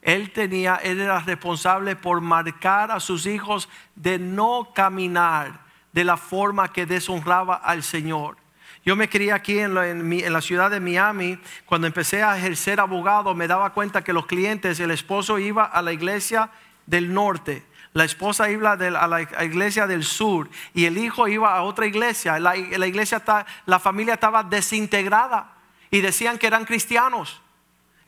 Él 0.02 0.32
tenía, 0.32 0.76
él 0.76 1.00
era 1.00 1.20
responsable 1.20 1.96
por 1.96 2.20
marcar 2.20 2.90
a 2.90 3.00
sus 3.00 3.26
hijos 3.26 3.68
de 3.94 4.18
no 4.18 4.72
caminar 4.74 5.60
de 5.92 6.04
la 6.04 6.16
forma 6.16 6.72
que 6.72 6.86
deshonraba 6.86 7.56
al 7.56 7.82
Señor. 7.82 8.36
Yo 8.84 8.96
me 8.96 9.10
crié 9.10 9.32
aquí 9.32 9.58
en 9.58 9.74
la, 9.74 9.92
la, 9.94 10.40
ciudad 10.40 10.70
de 10.70 10.80
Miami. 10.80 11.38
Cuando 11.66 11.86
empecé 11.86 12.22
a 12.22 12.38
ejercer 12.38 12.80
abogado, 12.80 13.34
me 13.34 13.46
daba 13.46 13.74
cuenta 13.74 14.02
que 14.02 14.14
los 14.14 14.24
clientes, 14.24 14.80
el 14.80 14.90
esposo 14.90 15.38
iba 15.38 15.64
a 15.64 15.82
la 15.82 15.92
iglesia 15.92 16.50
del 16.86 17.12
norte 17.12 17.64
la 17.92 18.04
esposa 18.04 18.48
iba 18.50 18.72
a 18.72 19.08
la 19.08 19.22
iglesia 19.44 19.86
del 19.86 20.04
sur 20.04 20.48
y 20.74 20.84
el 20.84 20.96
hijo 20.96 21.26
iba 21.26 21.56
a 21.56 21.62
otra 21.62 21.86
iglesia. 21.86 22.38
La, 22.38 22.56
iglesia, 22.56 23.22
la 23.66 23.80
familia 23.80 24.14
estaba 24.14 24.44
desintegrada 24.44 25.54
y 25.90 26.00
decían 26.00 26.38
que 26.38 26.46
eran 26.46 26.64
cristianos. 26.64 27.42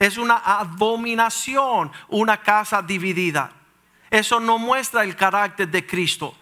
Es 0.02 0.18
una 0.18 0.37
abominación 0.38 1.92
una 2.09 2.38
casa 2.38 2.82
dividida. 2.82 3.52
Eso 4.11 4.40
no 4.40 4.59
muestra 4.59 5.04
el 5.04 5.14
carácter 5.14 5.68
de 5.68 5.87
Cristo. 5.87 6.35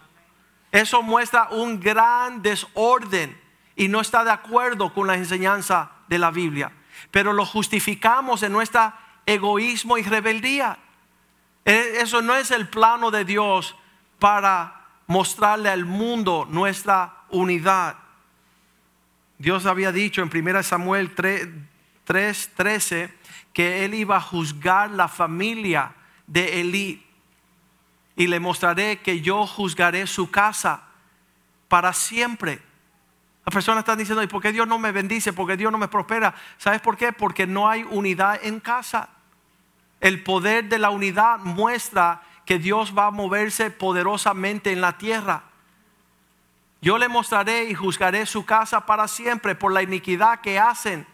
Eso 0.73 1.03
muestra 1.03 1.49
un 1.51 1.79
gran 1.79 2.41
desorden 2.41 3.39
y 3.77 3.89
no 3.89 4.01
está 4.01 4.25
de 4.25 4.31
acuerdo 4.31 4.95
con 4.95 5.07
la 5.07 5.17
enseñanza 5.17 5.91
de 6.09 6.17
la 6.17 6.31
Biblia. 6.31 6.73
Pero 7.11 7.35
lo 7.35 7.45
justificamos 7.45 8.43
en 8.43 8.53
nuestro 8.53 8.95
egoísmo 9.27 9.99
y 9.99 10.05
rebeldía. 10.05 10.79
E, 11.67 11.99
eso 12.01 12.23
no 12.23 12.37
es 12.37 12.51
el 12.53 12.67
plano 12.67 13.11
de 13.11 13.27
Dios 13.27 13.77
para 14.19 14.87
mostrarle 15.07 15.69
al 15.69 15.85
mundo 15.85 16.47
nuestra 16.49 17.25
unidad. 17.29 17.97
Dios 19.37 19.67
había 19.67 19.93
dicho 19.93 20.23
en 20.23 20.31
1 20.35 20.63
Samuel 20.63 21.15
3:13 21.15 23.20
que 23.53 23.85
él 23.85 23.95
iba 23.95 24.17
a 24.17 24.21
juzgar 24.21 24.91
la 24.91 25.09
familia 25.09 25.93
de 26.27 26.61
Elí 26.61 27.07
y 28.17 28.27
le 28.27 28.39
mostraré 28.39 29.01
que 29.01 29.21
yo 29.21 29.47
juzgaré 29.47 30.07
su 30.07 30.31
casa 30.31 30.83
para 31.69 31.93
siempre. 31.93 32.61
Las 33.47 33.55
personas 33.55 33.83
están 33.83 33.99
diciendo, 33.99 34.23
¿y 34.23 34.27
por 34.27 34.43
qué 34.43 34.53
Dios 34.53 34.69
no 34.69 34.79
me 34.79 34.93
bendice? 34.93 35.33
¿Por 35.33 35.47
qué 35.47 35.57
Dios 35.57 35.73
no 35.73 35.79
me 35.79 35.89
prospera? 35.89 36.35
¿Sabes 36.59 36.81
por 36.81 36.97
qué? 36.97 37.13
Porque 37.13 37.47
no 37.47 37.69
hay 37.69 37.83
unidad 37.85 38.39
en 38.43 38.61
casa. 38.61 39.09
El 40.01 40.23
poder 40.23 40.69
de 40.69 40.79
la 40.79 40.91
unidad 40.91 41.39
muestra 41.39 42.23
que 42.45 42.59
Dios 42.59 42.97
va 42.97 43.07
a 43.07 43.11
moverse 43.11 43.71
poderosamente 43.71 44.73
en 44.73 44.81
la 44.81 44.99
tierra. 44.99 45.45
Yo 46.83 46.99
le 46.99 47.09
mostraré 47.09 47.65
y 47.65 47.75
juzgaré 47.75 48.27
su 48.27 48.45
casa 48.45 48.87
para 48.87 49.09
siempre 49.09 49.55
por 49.55 49.73
la 49.73 49.83
iniquidad 49.83 50.41
que 50.41 50.59
hacen. 50.59 51.07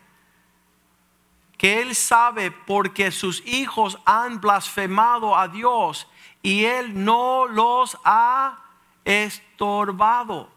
Que 1.56 1.80
Él 1.80 1.94
sabe 1.94 2.50
porque 2.50 3.10
sus 3.10 3.44
hijos 3.46 3.98
han 4.04 4.40
blasfemado 4.40 5.36
a 5.36 5.48
Dios 5.48 6.06
y 6.42 6.64
Él 6.64 7.04
no 7.04 7.46
los 7.46 7.96
ha 8.04 8.58
estorbado. 9.04 10.50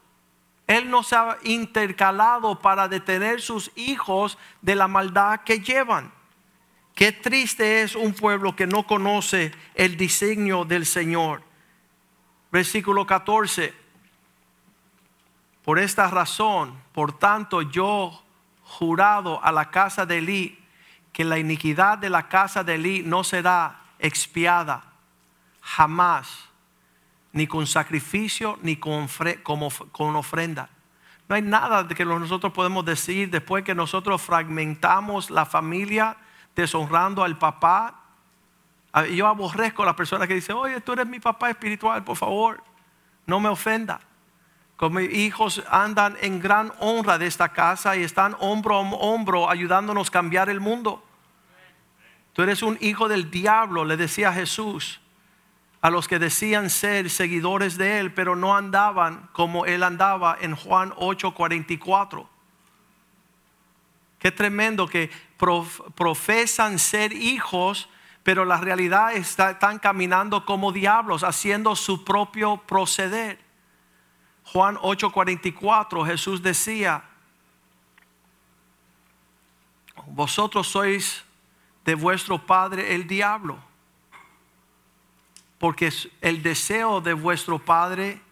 Él 0.66 0.88
no 0.88 1.02
se 1.02 1.16
ha 1.16 1.36
intercalado 1.42 2.60
para 2.60 2.86
detener 2.86 3.40
sus 3.40 3.72
hijos 3.74 4.38
de 4.62 4.76
la 4.76 4.86
maldad 4.86 5.40
que 5.40 5.60
llevan. 5.60 6.12
Qué 6.94 7.12
triste 7.12 7.82
es 7.82 7.96
un 7.96 8.12
pueblo 8.12 8.54
que 8.54 8.66
no 8.66 8.86
conoce 8.86 9.52
el 9.74 9.96
diseño 9.96 10.64
del 10.64 10.86
Señor. 10.86 11.42
Versículo 12.52 13.06
14. 13.06 13.74
Por 15.64 15.78
esta 15.78 16.08
razón, 16.08 16.80
por 16.92 17.18
tanto, 17.18 17.62
yo 17.62 18.22
jurado 18.62 19.42
a 19.42 19.50
la 19.50 19.70
casa 19.70 20.06
de 20.06 20.18
Elí 20.18 20.59
que 21.20 21.24
la 21.26 21.38
iniquidad 21.38 21.98
de 21.98 22.08
la 22.08 22.28
casa 22.28 22.64
de 22.64 22.76
Elí 22.76 23.02
no 23.02 23.24
será 23.24 23.78
expiada 23.98 24.84
jamás, 25.60 26.48
ni 27.34 27.46
con 27.46 27.66
sacrificio, 27.66 28.58
ni 28.62 28.76
con, 28.76 29.06
con 29.42 30.16
ofrenda. 30.16 30.70
No 31.28 31.34
hay 31.34 31.42
nada 31.42 31.86
que 31.86 32.06
nosotros 32.06 32.54
podemos 32.54 32.86
decir 32.86 33.28
después 33.28 33.64
que 33.64 33.74
nosotros 33.74 34.22
fragmentamos 34.22 35.28
la 35.28 35.44
familia 35.44 36.16
deshonrando 36.56 37.22
al 37.22 37.36
papá. 37.36 38.00
Yo 39.14 39.26
aborrezco 39.26 39.82
a 39.82 39.86
las 39.86 39.96
personas 39.96 40.26
que 40.26 40.32
dicen, 40.32 40.56
oye, 40.56 40.80
tú 40.80 40.94
eres 40.94 41.06
mi 41.06 41.20
papá 41.20 41.50
espiritual, 41.50 42.02
por 42.02 42.16
favor, 42.16 42.64
no 43.26 43.40
me 43.40 43.50
ofenda. 43.50 44.00
Como 44.78 45.00
mis 45.00 45.12
hijos 45.12 45.62
andan 45.68 46.16
en 46.22 46.40
gran 46.40 46.72
honra 46.78 47.18
de 47.18 47.26
esta 47.26 47.50
casa 47.50 47.94
y 47.94 48.04
están 48.04 48.34
hombro 48.40 48.76
a 48.76 48.80
hombro 48.80 49.50
ayudándonos 49.50 50.08
a 50.08 50.12
cambiar 50.12 50.48
el 50.48 50.60
mundo. 50.60 51.04
Tú 52.40 52.44
eres 52.44 52.62
un 52.62 52.78
hijo 52.80 53.06
del 53.06 53.30
diablo, 53.30 53.84
le 53.84 53.98
decía 53.98 54.32
Jesús 54.32 54.98
a 55.82 55.90
los 55.90 56.08
que 56.08 56.18
decían 56.18 56.70
ser 56.70 57.10
seguidores 57.10 57.76
de 57.76 57.98
él, 57.98 58.14
pero 58.14 58.34
no 58.34 58.56
andaban 58.56 59.28
como 59.34 59.66
él 59.66 59.82
andaba 59.82 60.38
en 60.40 60.56
Juan 60.56 60.94
8:44. 60.96 62.26
Qué 64.18 64.32
tremendo 64.32 64.88
que 64.88 65.10
profesan 65.94 66.78
ser 66.78 67.12
hijos, 67.12 67.90
pero 68.22 68.46
la 68.46 68.56
realidad 68.56 69.12
están 69.12 69.78
caminando 69.78 70.46
como 70.46 70.72
diablos, 70.72 71.24
haciendo 71.24 71.76
su 71.76 72.06
propio 72.06 72.56
proceder. 72.56 73.38
Juan 74.44 74.78
8:44, 74.78 76.06
Jesús 76.06 76.42
decía, 76.42 77.04
vosotros 80.06 80.66
sois 80.66 81.26
de 81.90 81.96
vuestro 81.96 82.38
padre 82.38 82.94
el 82.94 83.08
diablo, 83.08 83.58
porque 85.58 85.92
el 86.20 86.40
deseo 86.40 87.00
de 87.00 87.14
vuestro 87.14 87.58
padre 87.58 88.22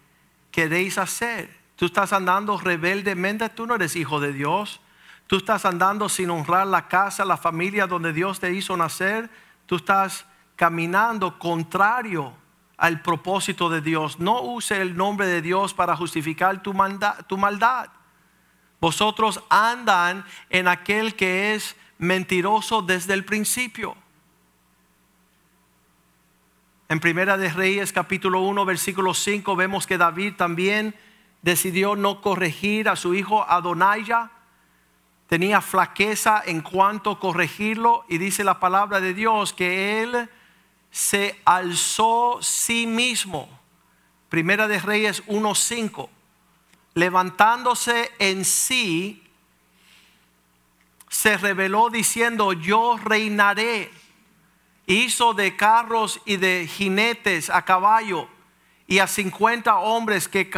queréis 0.53 0.97
hacer. 0.97 1.59
Tú 1.75 1.87
estás 1.87 2.13
andando 2.13 2.57
rebeldemente, 2.57 3.49
tú 3.49 3.67
no 3.67 3.75
eres 3.75 3.97
hijo 3.97 4.21
de 4.21 4.33
Dios. 4.33 4.81
Tú 5.27 5.39
estás 5.39 5.65
andando 5.65 6.09
sin 6.09 6.31
honrar 6.31 6.69
la 6.69 6.87
casa, 6.87 7.25
la 7.25 7.37
familia 7.37 7.89
donde 7.89 8.13
Dios 8.13 8.39
te 8.39 8.53
hizo 8.53 8.77
nacer. 8.77 9.29
Tú 9.67 9.75
estás 9.75 10.25
caminando 10.55 11.37
contrario 11.37 12.33
al 12.77 13.03
propósito 13.03 13.69
de 13.69 13.81
Dios. 13.81 14.21
No 14.21 14.41
use 14.41 14.81
el 14.81 14.97
nombre 14.97 15.27
de 15.27 15.43
Dios 15.43 15.75
para 15.75 15.97
justificar 15.97 16.63
tu, 16.63 16.73
tu 17.27 17.37
maldad. 17.37 17.89
Vosotros 18.81 19.43
andan 19.51 20.25
en 20.49 20.69
aquel 20.69 21.17
que 21.17 21.57
es 21.57 21.75
mentiroso 21.99 22.83
desde 22.83 23.15
el 23.15 23.25
principio. 23.25 23.97
En 26.89 27.01
Primera 27.01 27.37
de 27.37 27.51
Reyes 27.51 27.93
capítulo 27.93 28.41
1 28.41 28.65
versículo 28.65 29.13
5 29.13 29.57
vemos 29.57 29.87
que 29.87 29.99
David 29.99 30.35
también 30.37 30.95
decidió 31.43 31.97
no 31.97 32.21
corregir 32.21 32.89
a 32.89 32.97
su 32.97 33.15
hijo 33.15 33.45
Adonijah 33.49 34.31
tenía 35.29 35.61
flaqueza 35.61 36.43
en 36.45 36.63
cuanto 36.63 37.21
corregirlo 37.21 38.05
y 38.09 38.19
dice 38.19 38.43
la 38.43 38.59
palabra 38.59 39.01
de 39.01 39.15
Dios 39.15 39.53
que 39.53 40.03
él 40.03 40.29
se 40.91 41.39
alzó 41.45 42.39
sí 42.41 42.87
mismo. 42.87 43.49
Primera 44.31 44.67
de 44.67 44.79
Reyes 44.79 45.25
1.5. 45.27 46.09
Levantándose 46.95 48.11
en 48.19 48.45
sí, 48.45 49.23
se 51.09 51.37
reveló 51.37 51.91
diciendo, 51.91 52.53
yo 52.53 52.99
reinaré. 53.03 53.91
Hizo 54.87 55.35
de 55.35 55.57
carros 55.57 56.21
y 56.25 56.37
de 56.37 56.67
jinetes 56.67 57.51
a 57.51 57.65
caballo 57.65 58.29
y 58.87 59.01
a 59.01 59.07
50 59.07 59.77
hombres 59.79 60.29
que 60.29 60.51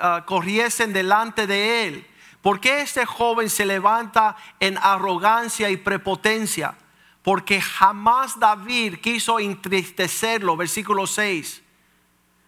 ah, 0.00 0.24
corriesen 0.26 0.92
delante 0.92 1.46
de 1.46 1.86
él 1.86 2.06
¿Por 2.42 2.60
qué 2.60 2.80
este 2.80 3.04
joven 3.04 3.50
se 3.50 3.66
levanta 3.66 4.36
en 4.60 4.78
arrogancia 4.78 5.68
y 5.70 5.76
prepotencia? 5.76 6.74
Porque 7.22 7.60
jamás 7.60 8.38
David 8.38 8.96
quiso 9.00 9.38
entristecerlo, 9.38 10.56
versículo 10.56 11.06
6. 11.06 11.62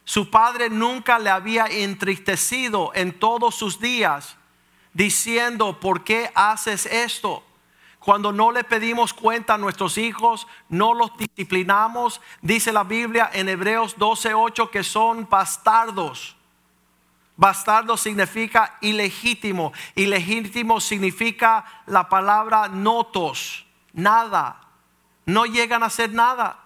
Su 0.05 0.31
padre 0.31 0.71
nunca 0.71 1.19
le 1.19 1.29
había 1.29 1.67
entristecido 1.67 2.91
en 2.95 3.19
todos 3.19 3.55
sus 3.55 3.81
días, 3.81 4.37
diciendo, 4.95 5.79
¿por 5.81 6.05
qué 6.05 6.31
haces 6.35 6.87
esto? 6.87 7.45
Cuando 7.99 8.33
no 8.33 8.51
le 8.51 8.65
pedimos 8.65 9.15
cuenta 9.15 9.55
a 9.55 9.59
nuestros 9.59 9.97
hijos, 9.97 10.49
no 10.69 10.93
los 10.93 11.17
disciplinamos, 11.17 12.21
dice 12.41 12.73
la 12.73 12.83
Biblia 12.83 13.31
en 13.33 13.49
Hebreos 13.49 13.97
12:8 13.97 14.71
que 14.71 14.83
son 14.83 15.29
bastardos. 15.31 16.37
Bastardo 17.37 17.97
significa 17.97 18.77
ilegítimo. 18.81 19.73
Ilegítimo 19.95 20.81
significa 20.81 21.65
la 21.87 22.09
palabra 22.09 22.69
notos, 22.69 23.67
nada. 23.93 24.61
No 25.25 25.47
llegan 25.47 25.83
a 25.83 25.91
ser 25.91 26.13
nada. 26.13 26.62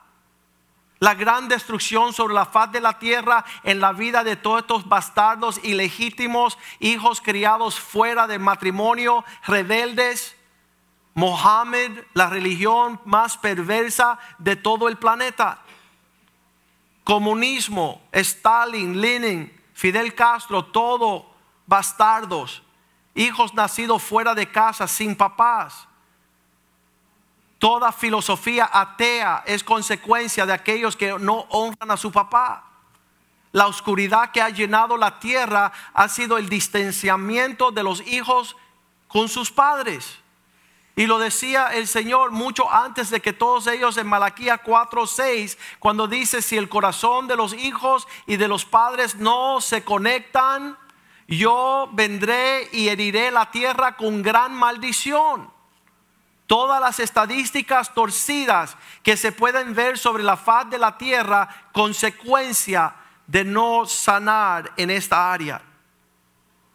La 0.99 1.15
gran 1.15 1.49
destrucción 1.49 2.12
sobre 2.12 2.35
la 2.35 2.47
faz 2.47 2.73
de 2.73 2.81
la 2.81 2.99
tierra 2.99 3.45
en 3.65 3.81
la 3.81 3.93
vida 3.93 4.25
de 4.25 4.37
todos 4.37 4.61
estos 4.61 4.88
bastardos 4.88 5.61
ilegítimos, 5.62 6.57
hijos 6.81 7.21
criados 7.21 7.79
fuera 7.79 8.26
de 8.26 8.38
matrimonio, 8.38 9.25
rebeldes. 9.47 10.35
Mohammed, 11.15 12.05
la 12.12 12.29
religión 12.29 13.00
más 13.07 13.38
perversa 13.38 14.19
de 14.38 14.55
todo 14.55 14.87
el 14.87 14.99
planeta. 14.99 15.61
Comunismo, 17.05 18.03
Stalin, 18.12 19.00
Lenin, 19.00 19.50
Fidel 19.73 20.15
Castro, 20.15 20.67
todo 20.67 21.31
bastardos, 21.67 22.62
hijos 23.15 23.55
nacidos 23.55 24.03
fuera 24.03 24.35
de 24.35 24.50
casa, 24.50 24.87
sin 24.87 25.17
papás. 25.17 25.88
Toda 27.59 27.91
filosofía 27.93 28.69
atea 28.71 29.43
es 29.47 29.65
consecuencia 29.65 30.45
de 30.45 30.53
aquellos 30.53 30.97
que 30.97 31.19
no 31.19 31.47
honran 31.51 31.91
a 31.91 31.97
su 31.97 32.13
papá. 32.13 32.65
La 33.53 33.67
oscuridad 33.67 34.31
que 34.31 34.43
ha 34.43 34.51
llenado 34.51 34.99
la 34.99 35.19
tierra 35.19 35.73
ha 35.95 36.09
sido 36.09 36.37
el 36.37 36.49
distanciamiento 36.49 37.71
de 37.71 37.83
los 37.83 38.07
hijos 38.07 38.57
con 39.09 39.29
sus 39.29 39.51
padres. 39.51 40.19
Y 40.95 41.07
lo 41.07 41.19
decía 41.19 41.69
el 41.69 41.89
Señor 41.89 42.31
mucho 42.31 42.71
antes 42.73 43.11
de 43.11 43.21
que 43.21 43.33
todos 43.33 43.67
ellos 43.67 43.97
en 43.97 44.07
Malaquía 44.07 44.63
4:6, 44.63 45.59
cuando 45.79 46.09
dice, 46.09 46.43
si 46.43 46.57
el 46.57 46.69
corazón 46.69 47.29
de 47.29 47.37
los 47.37 47.55
hijos 47.55 48.07
y 48.27 48.37
de 48.37 48.49
los 48.49 48.65
padres 48.65 49.15
no 49.15 49.61
se 49.61 49.85
conectan, 49.85 50.77
yo 51.29 51.89
vendré 51.93 52.69
y 52.73 52.89
heriré 52.89 53.31
la 53.31 53.51
tierra 53.51 53.97
con 53.97 54.23
gran 54.23 54.55
maldición. 54.55 55.56
Todas 56.47 56.81
las 56.81 57.00
estadísticas 57.00 57.93
torcidas 57.93 58.76
que 59.03 59.17
se 59.17 59.33
pueden 59.33 59.75
ver 59.75 59.99
sobre 59.99 60.23
la 60.23 60.37
faz 60.37 60.71
de 60.71 60.79
la 60.79 60.97
tierra, 60.97 61.49
consecuencia 61.73 62.95
de 63.26 63.45
no 63.45 63.85
sanar 63.87 64.73
en 64.76 64.91
esta 64.91 65.33
área, 65.33 65.61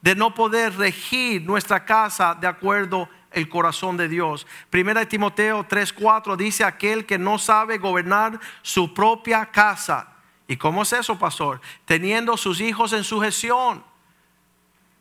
de 0.02 0.16
no 0.16 0.34
poder 0.34 0.76
regir 0.76 1.44
nuestra 1.44 1.86
casa 1.86 2.36
de 2.36 2.48
acuerdo 2.48 3.08
el 3.32 3.48
corazón 3.48 3.96
de 3.96 4.10
Dios. 4.10 4.46
Primera 4.70 5.00
de 5.00 5.06
Timoteo 5.06 5.66
3:4 5.66 6.36
dice 6.36 6.66
aquel 6.66 7.06
que 7.06 7.18
no 7.18 7.40
sabe 7.40 7.78
gobernar 7.78 8.40
su 8.62 8.94
propia 8.94 9.46
casa. 9.46 10.10
¿Y 10.48 10.58
cómo 10.58 10.84
es 10.84 10.92
eso, 10.92 11.18
pastor? 11.18 11.62
Teniendo 11.86 12.36
sus 12.36 12.60
hijos 12.60 12.92
en 12.92 13.06
sujeción. 13.06 13.86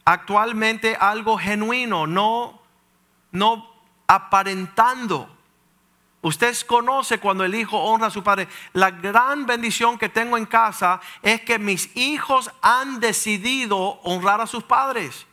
Actualmente 0.05 0.97
algo 0.97 1.37
genuino, 1.37 2.07
no 2.07 2.61
no 3.33 3.70
aparentando. 4.11 5.31
Usted 6.21 6.57
conoce 6.67 7.19
cuando 7.19 7.45
el 7.45 7.55
hijo 7.55 7.79
honra 7.79 8.09
a 8.09 8.11
su 8.11 8.25
padre. 8.25 8.49
La 8.73 8.91
gran 8.91 9.47
bendición 9.47 9.99
que 9.99 10.09
tengo 10.09 10.37
en 10.37 10.47
casa 10.47 11.01
es 11.23 11.43
que 11.43 11.61
mis 11.61 11.97
hijos 11.97 12.51
han 12.61 12.99
decidido 12.99 13.79
honrar 14.03 14.41
a 14.41 14.49
sus 14.49 14.65
padres. 14.65 15.27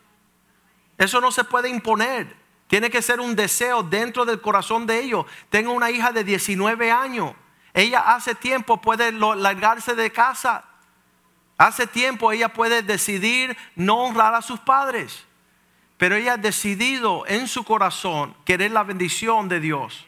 Eso 0.95 1.19
no 1.19 1.31
se 1.31 1.43
puede 1.43 1.69
imponer. 1.69 2.37
Tiene 2.67 2.91
que 2.91 3.01
ser 3.01 3.19
un 3.19 3.35
deseo 3.35 3.81
dentro 3.81 4.25
del 4.25 4.41
corazón 4.41 4.85
de 4.85 4.99
ellos. 4.99 5.25
Tengo 5.49 5.71
una 5.71 5.89
hija 5.89 6.11
de 6.11 6.23
19 6.23 6.91
años. 6.91 7.33
Ella 7.73 8.01
hace 8.01 8.35
tiempo 8.35 8.79
puede 8.79 9.11
largarse 9.11 9.95
de 9.95 10.11
casa. 10.11 10.65
Hace 11.57 11.87
tiempo 11.87 12.31
ella 12.31 12.53
puede 12.53 12.83
decidir 12.83 13.57
no 13.75 14.03
honrar 14.03 14.35
a 14.35 14.43
sus 14.43 14.59
padres. 14.59 15.26
Pero 15.97 16.15
ella 16.15 16.33
ha 16.33 16.37
decidido 16.37 17.25
en 17.27 17.47
su 17.47 17.63
corazón 17.63 18.35
querer 18.45 18.71
la 18.71 18.83
bendición 18.83 19.49
de 19.49 19.59
Dios, 19.59 20.05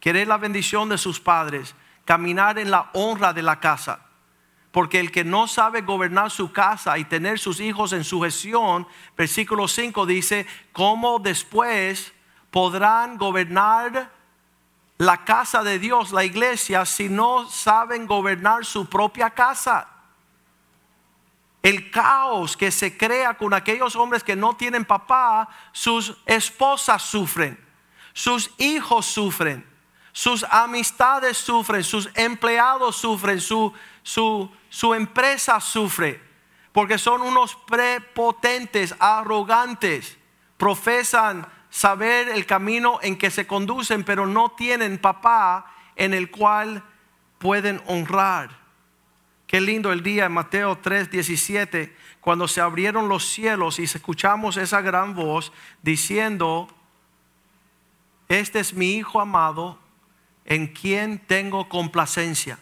querer 0.00 0.28
la 0.28 0.38
bendición 0.38 0.88
de 0.88 0.98
sus 0.98 1.18
padres, 1.18 1.74
caminar 2.04 2.58
en 2.58 2.70
la 2.70 2.90
honra 2.92 3.32
de 3.32 3.42
la 3.42 3.58
casa. 3.58 4.00
Porque 4.70 5.00
el 5.00 5.10
que 5.10 5.24
no 5.24 5.46
sabe 5.46 5.82
gobernar 5.82 6.30
su 6.30 6.52
casa 6.52 6.98
y 6.98 7.04
tener 7.04 7.38
sus 7.38 7.60
hijos 7.60 7.92
en 7.92 8.04
sujeción, 8.04 8.86
versículo 9.16 9.68
5 9.68 10.06
dice, 10.06 10.46
¿cómo 10.72 11.18
después 11.18 12.12
podrán 12.50 13.16
gobernar 13.16 14.10
la 14.98 15.24
casa 15.24 15.62
de 15.64 15.78
Dios, 15.78 16.12
la 16.12 16.24
iglesia, 16.24 16.84
si 16.84 17.08
no 17.08 17.48
saben 17.48 18.06
gobernar 18.06 18.64
su 18.64 18.88
propia 18.88 19.30
casa? 19.30 19.93
El 21.64 21.90
caos 21.90 22.56
que 22.56 22.70
se 22.70 22.96
crea 22.96 23.34
con 23.34 23.52
aquellos 23.52 23.96
hombres 23.96 24.22
que 24.22 24.36
no 24.36 24.54
tienen 24.54 24.84
papá, 24.84 25.48
sus 25.72 26.16
esposas 26.26 27.02
sufren, 27.02 27.58
sus 28.12 28.52
hijos 28.58 29.06
sufren, 29.06 29.66
sus 30.12 30.44
amistades 30.44 31.36
sufren, 31.36 31.82
sus 31.82 32.08
empleados 32.14 32.94
sufren, 32.94 33.40
su, 33.40 33.72
su 34.04 34.48
su 34.74 34.92
empresa 34.92 35.60
sufre 35.60 36.20
porque 36.72 36.98
son 36.98 37.22
unos 37.22 37.54
prepotentes, 37.54 38.96
arrogantes, 38.98 40.18
profesan 40.56 41.46
saber 41.70 42.28
el 42.28 42.44
camino 42.44 42.98
en 43.02 43.16
que 43.16 43.30
se 43.30 43.46
conducen, 43.46 44.02
pero 44.02 44.26
no 44.26 44.50
tienen 44.50 44.98
papá 44.98 45.72
en 45.94 46.12
el 46.12 46.32
cual 46.32 46.82
pueden 47.38 47.80
honrar. 47.86 48.63
Qué 49.46 49.60
lindo 49.60 49.92
el 49.92 50.02
día 50.02 50.26
en 50.26 50.32
Mateo 50.32 50.78
3:17, 50.80 51.94
cuando 52.20 52.48
se 52.48 52.60
abrieron 52.60 53.08
los 53.08 53.28
cielos 53.28 53.78
y 53.78 53.84
escuchamos 53.84 54.56
esa 54.56 54.80
gran 54.80 55.14
voz 55.14 55.52
diciendo, 55.82 56.68
este 58.28 58.60
es 58.60 58.72
mi 58.74 58.94
Hijo 58.94 59.20
amado 59.20 59.78
en 60.44 60.68
quien 60.68 61.18
tengo 61.18 61.68
complacencia. 61.68 62.58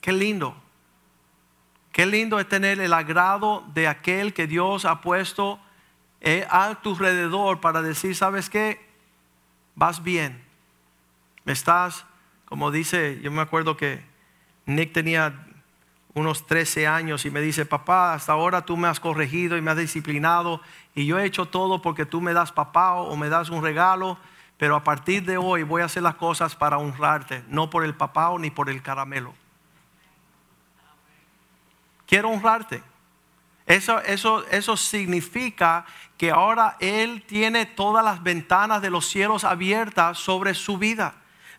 Qué 0.00 0.12
lindo. 0.12 0.56
Qué 1.92 2.06
lindo 2.06 2.40
es 2.40 2.48
tener 2.48 2.80
el 2.80 2.92
agrado 2.92 3.64
de 3.72 3.86
aquel 3.86 4.34
que 4.34 4.46
Dios 4.46 4.84
ha 4.84 5.00
puesto 5.00 5.60
eh, 6.20 6.46
a 6.50 6.74
tu 6.82 6.90
alrededor 6.90 7.60
para 7.60 7.82
decir, 7.82 8.16
¿sabes 8.16 8.50
qué? 8.50 8.84
Vas 9.76 10.02
bien. 10.02 10.42
Estás, 11.46 12.04
como 12.46 12.70
dice, 12.70 13.20
yo 13.22 13.30
me 13.30 13.42
acuerdo 13.42 13.76
que 13.76 14.02
Nick 14.66 14.92
tenía 14.92 15.46
unos 16.14 16.46
13 16.46 16.86
años 16.86 17.24
y 17.24 17.30
me 17.30 17.40
dice, 17.40 17.66
papá, 17.66 18.14
hasta 18.14 18.32
ahora 18.32 18.64
tú 18.64 18.76
me 18.76 18.88
has 18.88 19.00
corregido 19.00 19.56
y 19.56 19.60
me 19.60 19.70
has 19.70 19.76
disciplinado 19.76 20.60
y 20.94 21.06
yo 21.06 21.18
he 21.18 21.24
hecho 21.24 21.46
todo 21.46 21.82
porque 21.82 22.06
tú 22.06 22.20
me 22.20 22.32
das 22.32 22.52
papá 22.52 22.94
o 22.94 23.16
me 23.16 23.28
das 23.28 23.50
un 23.50 23.62
regalo, 23.62 24.18
pero 24.56 24.76
a 24.76 24.84
partir 24.84 25.24
de 25.24 25.36
hoy 25.36 25.64
voy 25.64 25.82
a 25.82 25.86
hacer 25.86 26.02
las 26.02 26.14
cosas 26.14 26.54
para 26.54 26.78
honrarte, 26.78 27.42
no 27.48 27.68
por 27.68 27.84
el 27.84 27.94
papá 27.94 28.32
ni 28.38 28.50
por 28.50 28.70
el 28.70 28.80
caramelo 28.82 29.34
quiero 32.06 32.30
honrarte. 32.30 32.82
Eso, 33.66 33.98
eso, 34.02 34.46
eso 34.50 34.76
significa 34.76 35.86
que 36.18 36.30
ahora 36.30 36.76
Él 36.80 37.24
tiene 37.26 37.66
todas 37.66 38.04
las 38.04 38.22
ventanas 38.22 38.82
de 38.82 38.90
los 38.90 39.06
cielos 39.06 39.42
abiertas 39.42 40.18
sobre 40.18 40.54
su 40.54 40.78
vida. 40.78 41.14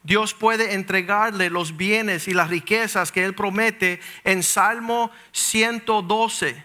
Dios 0.05 0.35
puede 0.35 0.75
entregarle 0.75 1.49
los 1.49 1.77
bienes 1.77 2.27
y 2.27 2.35
las 2.35 2.51
riquezas 2.51 3.11
que 3.11 3.25
Él 3.25 3.33
promete 3.33 3.99
en 4.23 4.43
Salmo 4.43 5.09
112, 5.31 6.63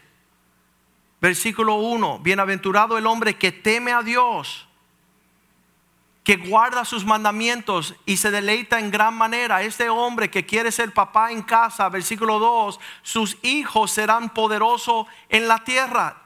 versículo 1.23 1.77
1. 1.77 2.19
Bienaventurado 2.19 2.99
el 2.99 3.07
hombre 3.07 3.39
que 3.39 3.51
teme 3.51 3.93
a 3.93 4.03
Dios 4.03 4.69
que 6.23 6.37
guarda 6.37 6.85
sus 6.85 7.07
mandamientos 7.07 7.95
y 8.05 8.19
se 8.19 8.31
deleita 8.31 8.79
en 8.79 8.91
gran 8.91 9.15
manera. 9.15 9.63
Este 9.63 9.89
hombre 9.89 10.31
que 10.31 10.45
quiere 10.45 10.71
ser 10.71 10.93
papá 10.93 11.33
en 11.33 11.41
casa, 11.41 11.89
versículo 11.89 12.39
2, 12.39 12.79
sus 13.01 13.39
hijos 13.43 13.91
serán 13.91 14.29
poderosos 14.35 15.07
en 15.31 15.49
la 15.49 15.65
tierra. 15.65 16.23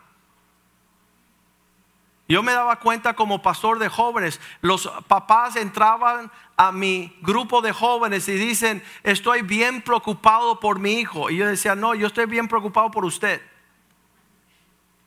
Yo 2.27 2.43
me 2.43 2.53
daba 2.53 2.77
cuenta 2.77 3.15
como 3.15 3.43
pastor 3.43 3.79
de 3.79 3.89
jóvenes, 3.89 4.41
los 4.63 4.91
papás 5.09 5.57
entraban 5.57 6.31
a 6.57 6.73
mi 6.73 7.15
grupo 7.21 7.61
de 7.61 7.73
jóvenes 7.73 8.29
y 8.29 8.33
dicen, 8.33 8.83
estoy 9.03 9.43
bien 9.43 9.83
preocupado 9.83 10.59
por 10.59 10.79
mi 10.79 10.95
hijo. 10.95 11.29
Y 11.29 11.37
yo 11.37 11.47
decía, 11.47 11.75
no, 11.75 11.95
yo 11.95 12.07
estoy 12.07 12.25
bien 12.25 12.49
preocupado 12.49 12.91
por 12.91 13.05
usted. 13.05 13.43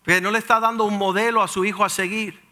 no 0.05 0.29
le 0.29 0.37
está 0.37 0.59
dando 0.59 0.83
un 0.83 0.97
modelo 0.97 1.41
a 1.41 1.47
su 1.47 1.65
hijo 1.65 1.83
a 1.83 1.89
seguir. 1.89 2.45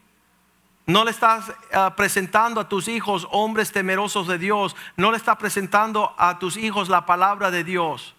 No 0.87 1.03
le 1.03 1.11
estás 1.11 1.51
ah, 1.73 1.93
presentando 1.95 2.61
a 2.61 2.69
tus 2.69 2.87
hijos 2.87 3.27
hombres 3.31 3.71
temerosos 3.71 4.27
de 4.27 4.39
Dios. 4.39 4.75
No 4.97 5.11
le 5.11 5.17
estás 5.17 5.37
presentando 5.37 6.15
a 6.17 6.39
tus 6.39 6.57
hijos 6.57 6.89
la 6.89 7.05
palabra 7.05 7.51
de 7.51 7.63
Dios. 7.63 8.15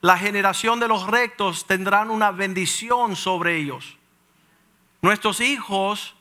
La 0.00 0.16
generación 0.16 0.80
de 0.80 0.88
los 0.88 1.06
rectos 1.06 1.66
tendrán 1.66 2.10
una 2.10 2.30
bendición 2.30 3.16
sobre 3.16 3.56
ellos. 3.56 3.97
Nuestros 5.00 5.40
hijos, 5.40 6.14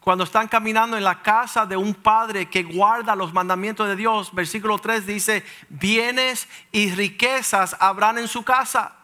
cuando 0.00 0.24
están 0.24 0.48
caminando 0.48 0.96
en 0.96 1.04
la 1.04 1.22
casa 1.22 1.66
de 1.66 1.76
un 1.76 1.94
padre 1.94 2.48
que 2.48 2.62
guarda 2.62 3.16
los 3.16 3.32
mandamientos 3.32 3.88
de 3.88 3.96
Dios, 3.96 4.32
versículo 4.32 4.78
3 4.78 5.06
dice, 5.06 5.44
bienes 5.68 6.48
y 6.72 6.90
riquezas 6.92 7.76
habrán 7.80 8.18
en 8.18 8.28
su 8.28 8.42
casa. 8.42 8.96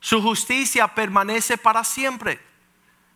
Su 0.00 0.22
justicia 0.22 0.88
permanece 0.88 1.58
para 1.58 1.82
siempre. 1.82 2.40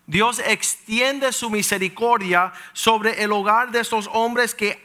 Dios 0.07 0.39
extiende 0.39 1.31
su 1.31 1.49
misericordia 1.49 2.51
sobre 2.73 3.23
el 3.23 3.31
hogar 3.31 3.71
de 3.71 3.79
estos 3.79 4.09
hombres 4.11 4.53
que 4.53 4.83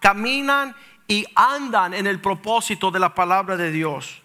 caminan 0.00 0.76
y 1.06 1.24
andan 1.34 1.94
en 1.94 2.06
el 2.06 2.20
propósito 2.20 2.90
de 2.90 2.98
la 2.98 3.14
palabra 3.14 3.56
de 3.56 3.70
Dios. 3.70 4.20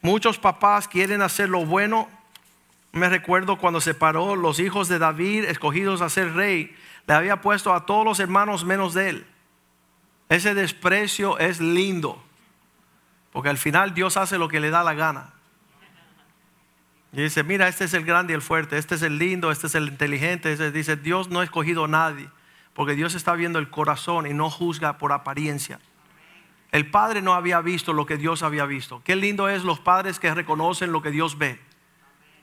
Muchos 0.00 0.38
papás 0.38 0.86
quieren 0.86 1.22
hacer 1.22 1.48
lo 1.48 1.64
bueno. 1.66 2.08
Me 2.96 3.10
recuerdo 3.10 3.58
cuando 3.58 3.82
se 3.82 3.92
paró 3.92 4.36
los 4.36 4.58
hijos 4.58 4.88
de 4.88 4.98
David 4.98 5.44
escogidos 5.44 6.00
a 6.00 6.08
ser 6.08 6.32
rey, 6.32 6.74
le 7.06 7.12
había 7.12 7.42
puesto 7.42 7.74
a 7.74 7.84
todos 7.84 8.06
los 8.06 8.20
hermanos 8.20 8.64
menos 8.64 8.94
de 8.94 9.10
él. 9.10 9.26
Ese 10.30 10.54
desprecio 10.54 11.38
es 11.38 11.60
lindo, 11.60 12.24
porque 13.32 13.50
al 13.50 13.58
final 13.58 13.92
Dios 13.92 14.16
hace 14.16 14.38
lo 14.38 14.48
que 14.48 14.60
le 14.60 14.70
da 14.70 14.82
la 14.82 14.94
gana. 14.94 15.34
Y 17.12 17.20
dice, 17.20 17.44
mira, 17.44 17.68
este 17.68 17.84
es 17.84 17.92
el 17.92 18.06
grande 18.06 18.32
y 18.32 18.36
el 18.36 18.40
fuerte, 18.40 18.78
este 18.78 18.94
es 18.94 19.02
el 19.02 19.18
lindo, 19.18 19.50
este 19.50 19.66
es 19.66 19.74
el 19.74 19.88
inteligente. 19.88 20.70
dice, 20.70 20.96
Dios 20.96 21.28
no 21.28 21.40
ha 21.40 21.44
escogido 21.44 21.84
a 21.84 21.88
nadie, 21.88 22.30
porque 22.72 22.94
Dios 22.94 23.14
está 23.14 23.34
viendo 23.34 23.58
el 23.58 23.68
corazón 23.68 24.26
y 24.26 24.32
no 24.32 24.48
juzga 24.48 24.96
por 24.96 25.12
apariencia. 25.12 25.80
El 26.72 26.90
padre 26.90 27.20
no 27.20 27.34
había 27.34 27.60
visto 27.60 27.92
lo 27.92 28.06
que 28.06 28.16
Dios 28.16 28.42
había 28.42 28.64
visto. 28.64 29.02
Qué 29.04 29.16
lindo 29.16 29.50
es 29.50 29.64
los 29.64 29.80
padres 29.80 30.18
que 30.18 30.32
reconocen 30.32 30.92
lo 30.92 31.02
que 31.02 31.10
Dios 31.10 31.36
ve. 31.36 31.65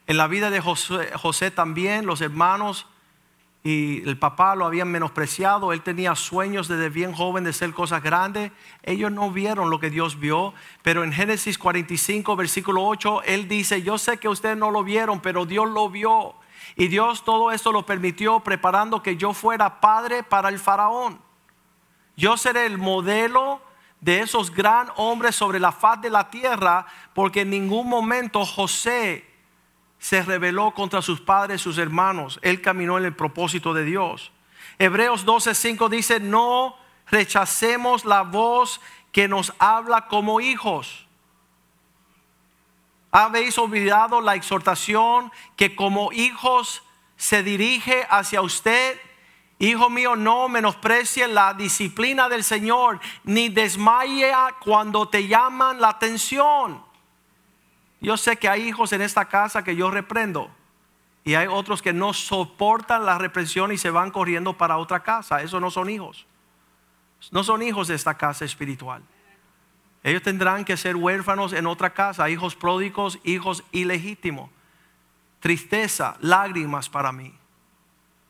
En 0.05 0.17
la 0.17 0.27
vida 0.27 0.49
de 0.49 0.59
José, 0.59 1.51
también, 1.51 2.05
los 2.05 2.21
hermanos 2.21 2.87
y 3.63 4.07
el 4.07 4.17
papá 4.17 4.55
lo 4.55 4.65
habían 4.65 4.89
menospreciado, 4.89 5.71
él 5.71 5.81
tenía 5.81 6.15
sueños 6.15 6.67
desde 6.67 6.89
bien 6.89 7.13
joven 7.13 7.45
de 7.45 7.53
ser 7.53 7.71
cosas 7.71 8.03
grandes, 8.03 8.51
ellos 8.83 9.09
no 9.09 9.31
vieron 9.31 9.69
lo 9.69 9.79
que 9.79 9.89
Dios 9.89 10.19
vio, 10.19 10.53
pero 10.81 11.05
en 11.05 11.13
Génesis 11.13 11.57
45, 11.57 12.35
versículo 12.35 12.85
8, 12.85 13.23
él 13.23 13.47
dice, 13.47 13.81
yo 13.81 13.97
sé 13.97 14.17
que 14.17 14.27
ustedes 14.27 14.57
no 14.57 14.69
lo 14.69 14.83
vieron, 14.83 15.21
pero 15.21 15.45
Dios 15.45 15.69
lo 15.69 15.89
vio. 15.89 16.35
Y 16.75 16.87
Dios 16.89 17.23
todo 17.23 17.51
esto 17.51 17.71
lo 17.71 17.85
permitió 17.85 18.41
preparando 18.41 19.01
que 19.01 19.15
yo 19.15 19.33
fuera 19.33 19.79
padre 19.79 20.23
para 20.23 20.49
el 20.49 20.59
faraón. 20.59 21.21
Yo 22.17 22.35
seré 22.35 22.65
el 22.65 22.77
modelo 22.77 23.61
de 24.01 24.19
esos 24.19 24.51
gran 24.53 24.89
hombres 24.97 25.35
sobre 25.35 25.61
la 25.61 25.71
faz 25.71 26.01
de 26.01 26.09
la 26.09 26.29
tierra, 26.29 26.85
porque 27.13 27.41
en 27.41 27.51
ningún 27.51 27.87
momento 27.87 28.45
José 28.45 29.32
se 30.03 30.21
rebeló 30.21 30.71
contra 30.71 31.01
sus 31.01 31.21
padres, 31.21 31.61
sus 31.61 31.77
hermanos. 31.77 32.37
Él 32.41 32.61
caminó 32.61 32.97
en 32.97 33.05
el 33.05 33.15
propósito 33.15 33.73
de 33.73 33.85
Dios. 33.85 34.33
Hebreos 34.77 35.25
12:5 35.25 35.87
dice, 35.87 36.19
no 36.19 36.75
rechacemos 37.09 38.03
la 38.03 38.23
voz 38.23 38.81
que 39.13 39.29
nos 39.29 39.53
habla 39.59 40.09
como 40.09 40.41
hijos. 40.41 41.07
¿Habéis 43.13 43.57
olvidado 43.57 44.19
la 44.19 44.35
exhortación 44.35 45.31
que 45.55 45.73
como 45.73 46.11
hijos 46.11 46.83
se 47.15 47.41
dirige 47.41 48.05
hacia 48.09 48.41
usted? 48.41 48.99
Hijo 49.57 49.89
mío, 49.89 50.17
no 50.17 50.49
menosprecie 50.49 51.29
la 51.29 51.53
disciplina 51.53 52.27
del 52.27 52.43
Señor, 52.43 52.99
ni 53.23 53.47
desmaye 53.47 54.33
cuando 54.59 55.07
te 55.07 55.29
llaman 55.29 55.79
la 55.79 55.87
atención. 55.87 56.82
Yo 58.03 58.17
sé 58.17 58.35
que 58.35 58.49
hay 58.49 58.67
hijos 58.67 58.91
en 58.91 59.01
esta 59.01 59.25
casa 59.25 59.63
que 59.63 59.77
yo 59.77 59.89
reprendo 59.89 60.51
y 61.23 61.35
hay 61.35 61.47
otros 61.47 61.81
que 61.81 61.93
no 61.93 62.13
soportan 62.13 63.05
la 63.05 63.17
represión 63.17 63.71
y 63.71 63.77
se 63.77 63.89
van 63.89 64.11
corriendo 64.11 64.57
para 64.57 64.77
otra 64.77 65.01
casa. 65.01 65.41
Esos 65.41 65.61
no 65.61 65.71
son 65.71 65.89
hijos. 65.89 66.27
No 67.31 67.45
son 67.45 67.63
hijos 67.63 67.87
de 67.87 67.95
esta 67.95 68.15
casa 68.15 68.43
espiritual. 68.43 69.01
Ellos 70.03 70.21
tendrán 70.21 70.65
que 70.65 70.75
ser 70.75 70.97
huérfanos 70.97 71.53
en 71.53 71.65
otra 71.65 71.93
casa, 71.93 72.29
hijos 72.29 72.57
pródigos, 72.57 73.19
hijos 73.23 73.63
ilegítimos. 73.71 74.49
Tristeza, 75.39 76.17
lágrimas 76.19 76.89
para 76.89 77.13
mí. 77.13 77.33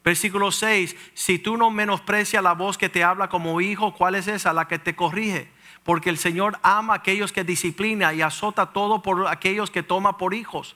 Versículo 0.03 0.51
6, 0.51 0.95
si 1.13 1.39
tú 1.39 1.57
no 1.57 1.69
menosprecias 1.69 2.43
la 2.43 2.53
voz 2.53 2.77
que 2.77 2.89
te 2.89 3.03
habla 3.03 3.29
como 3.29 3.61
hijo, 3.61 3.93
¿cuál 3.93 4.15
es 4.15 4.27
esa? 4.27 4.51
La 4.51 4.67
que 4.67 4.79
te 4.79 4.95
corrige 4.95 5.49
porque 5.83 6.09
el 6.09 6.17
Señor 6.17 6.57
ama 6.63 6.93
a 6.93 6.97
aquellos 6.97 7.31
que 7.31 7.43
disciplina 7.43 8.13
y 8.13 8.21
azota 8.21 8.67
todo 8.67 9.01
por 9.01 9.27
aquellos 9.27 9.69
que 9.69 9.83
toma 9.83 10.17
por 10.17 10.33
hijos. 10.33 10.75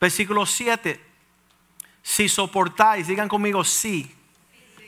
Versículo 0.00 0.46
7. 0.46 1.04
Si 2.02 2.28
soportáis, 2.28 3.08
digan 3.08 3.28
conmigo 3.28 3.64
sí. 3.64 4.14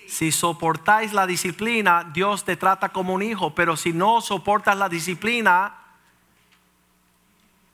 Si 0.07 0.31
soportáis 0.31 1.13
la 1.13 1.27
disciplina, 1.27 2.09
Dios 2.13 2.45
te 2.45 2.57
trata 2.57 2.91
como 2.91 3.15
un 3.15 3.23
hijo, 3.23 3.55
pero 3.55 3.77
si 3.77 3.93
no 3.93 4.21
soportas 4.21 4.77
la 4.77 4.89
disciplina, 4.89 5.75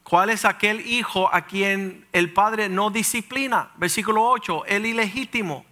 ¿cuál 0.03 0.29
es 0.29 0.45
aquel 0.45 0.85
hijo 0.85 1.33
a 1.33 1.41
quien 1.41 2.07
el 2.11 2.31
padre 2.31 2.69
no 2.69 2.89
disciplina? 2.89 3.71
Versículo 3.77 4.23
8, 4.27 4.65
el 4.65 4.85
ilegítimo. 4.85 5.65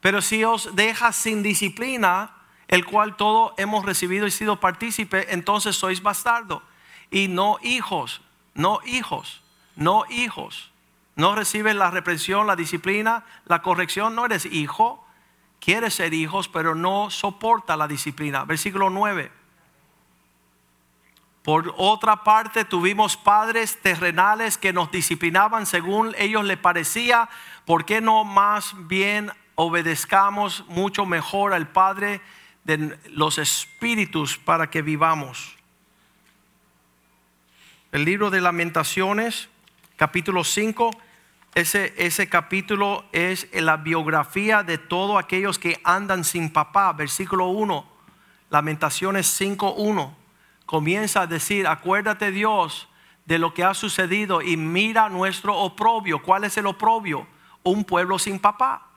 Pero 0.00 0.20
si 0.20 0.44
os 0.44 0.76
deja 0.76 1.12
sin 1.12 1.42
disciplina, 1.42 2.30
el 2.68 2.84
cual 2.84 3.16
todos 3.16 3.52
hemos 3.56 3.84
recibido 3.84 4.26
y 4.26 4.30
sido 4.30 4.60
partícipe, 4.60 5.32
entonces 5.32 5.76
sois 5.76 6.02
bastardo 6.02 6.62
y 7.10 7.28
no 7.28 7.58
hijos, 7.62 8.20
no 8.54 8.80
hijos, 8.84 9.42
no 9.76 10.04
hijos. 10.08 10.70
No 11.16 11.34
recibes 11.36 11.76
la 11.76 11.90
represión, 11.90 12.46
la 12.46 12.56
disciplina, 12.56 13.24
la 13.46 13.62
corrección, 13.62 14.16
no 14.16 14.26
eres 14.26 14.46
hijo, 14.46 15.06
quieres 15.60 15.94
ser 15.94 16.12
hijos, 16.12 16.48
pero 16.48 16.74
no 16.74 17.10
soporta 17.10 17.76
la 17.76 17.86
disciplina. 17.86 18.44
Versículo 18.44 18.90
9. 18.90 19.30
Por 21.44 21.72
otra 21.76 22.24
parte, 22.24 22.64
tuvimos 22.64 23.16
padres 23.16 23.80
terrenales 23.80 24.58
que 24.58 24.72
nos 24.72 24.90
disciplinaban 24.90 25.66
según 25.66 26.14
ellos 26.18 26.44
les 26.44 26.58
parecía. 26.58 27.28
¿Por 27.64 27.84
qué 27.84 28.00
no 28.00 28.24
más 28.24 28.74
bien 28.88 29.30
obedezcamos 29.54 30.64
mucho 30.66 31.06
mejor 31.06 31.52
al 31.52 31.68
Padre 31.68 32.20
de 32.64 32.98
los 33.10 33.38
espíritus 33.38 34.38
para 34.38 34.70
que 34.70 34.82
vivamos. 34.82 35.54
El 37.92 38.04
libro 38.04 38.30
de 38.30 38.40
lamentaciones, 38.40 39.48
capítulo 39.96 40.42
5, 40.42 40.90
ese, 41.54 41.94
ese 41.96 42.28
capítulo 42.28 43.04
es 43.12 43.46
la 43.52 43.76
biografía 43.76 44.64
de 44.64 44.78
todos 44.78 45.22
aquellos 45.22 45.58
que 45.58 45.80
andan 45.84 46.24
sin 46.24 46.50
papá. 46.50 46.92
Versículo 46.94 47.48
1, 47.48 47.86
lamentaciones 48.50 49.40
5.1, 49.40 50.12
comienza 50.66 51.22
a 51.22 51.26
decir, 51.26 51.66
acuérdate 51.66 52.30
Dios 52.30 52.88
de 53.24 53.38
lo 53.38 53.54
que 53.54 53.64
ha 53.64 53.74
sucedido 53.74 54.42
y 54.42 54.56
mira 54.56 55.08
nuestro 55.08 55.56
oprobio. 55.56 56.22
¿Cuál 56.22 56.44
es 56.44 56.56
el 56.56 56.66
oprobio? 56.66 57.26
Un 57.62 57.84
pueblo 57.84 58.18
sin 58.18 58.38
papá. 58.38 58.88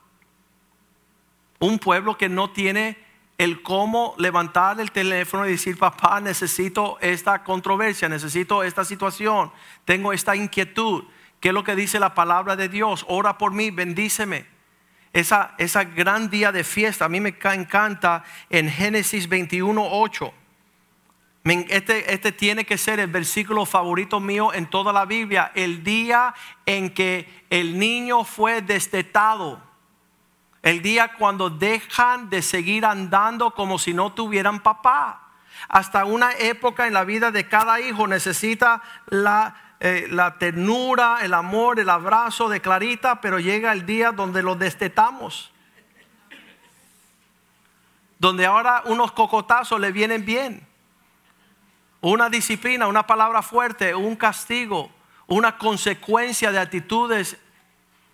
Un 1.60 1.80
pueblo 1.80 2.18
que 2.18 2.30
no 2.30 2.50
tiene 2.50 2.98
el 3.38 3.62
cómo 3.62 4.16
levantar 4.18 4.80
el 4.80 4.92
teléfono 4.92 5.46
y 5.46 5.52
decir, 5.52 5.78
papá, 5.78 6.20
necesito 6.20 6.98
esta 7.02 7.44
controversia, 7.44 8.10
necesito 8.10 8.64
esta 8.64 8.84
situación, 8.84 9.52
tengo 9.86 10.12
esta 10.12 10.36
inquietud. 10.36 11.06
¿Qué 11.40 11.50
es 11.50 11.54
lo 11.54 11.64
que 11.64 11.76
dice 11.76 12.00
la 12.00 12.16
palabra 12.16 12.56
de 12.56 12.68
Dios? 12.68 13.06
Ora 13.08 13.38
por 13.38 13.54
mí, 13.54 13.70
bendíceme. 13.70 14.46
Esa, 15.14 15.54
esa 15.58 15.84
gran 15.84 16.30
día 16.30 16.52
de 16.52 16.64
fiesta, 16.64 17.06
a 17.06 17.10
mí 17.10 17.22
me 17.22 17.30
encanta 17.30 18.24
en 18.50 18.70
Génesis 18.70 19.30
21, 19.30 19.88
8. 19.90 20.34
Este, 21.50 22.14
este 22.14 22.32
tiene 22.32 22.66
que 22.66 22.78
ser 22.78 23.00
el 23.00 23.08
versículo 23.08 23.66
favorito 23.66 24.20
mío 24.20 24.54
en 24.54 24.70
toda 24.70 24.92
la 24.92 25.06
Biblia. 25.06 25.52
El 25.56 25.84
día 25.84 26.34
en 26.66 26.94
que 26.94 27.46
el 27.50 27.80
niño 27.80 28.24
fue 28.24 28.62
destetado 28.62 29.68
el 30.68 30.82
día 30.82 31.14
cuando 31.14 31.50
dejan 31.50 32.30
de 32.30 32.42
seguir 32.42 32.86
andando 32.86 33.52
como 33.52 33.80
si 33.80 33.94
no 33.94 34.12
tuvieran 34.12 34.60
papá. 34.60 35.30
Hasta 35.70 36.04
una 36.04 36.34
época 36.34 36.88
en 36.88 36.94
la 36.94 37.06
vida 37.06 37.32
de 37.32 37.48
cada 37.48 37.80
hijo 37.80 38.06
necesita 38.06 38.82
la, 39.06 39.56
eh, 39.80 40.08
la 40.10 40.38
ternura, 40.38 41.20
el 41.22 41.34
amor, 41.34 41.80
el 41.80 41.90
abrazo 41.90 42.50
de 42.50 42.60
Clarita, 42.60 43.22
pero 43.22 43.40
llega 43.40 43.72
el 43.72 43.86
día 43.86 44.12
donde 44.12 44.44
lo 44.44 44.56
destetamos. 44.56 45.54
Donde 48.20 48.46
ahora 48.46 48.82
unos 48.86 49.14
cocotazos 49.14 49.80
le 49.80 49.94
vienen 49.94 50.26
bien. 50.26 50.68
Una 52.02 52.30
disciplina, 52.30 52.88
una 52.88 53.06
palabra 53.06 53.42
fuerte, 53.42 53.96
un 53.96 54.16
castigo, 54.16 54.92
una 55.28 55.58
consecuencia 55.58 56.52
de 56.52 56.60
actitudes 56.60 57.38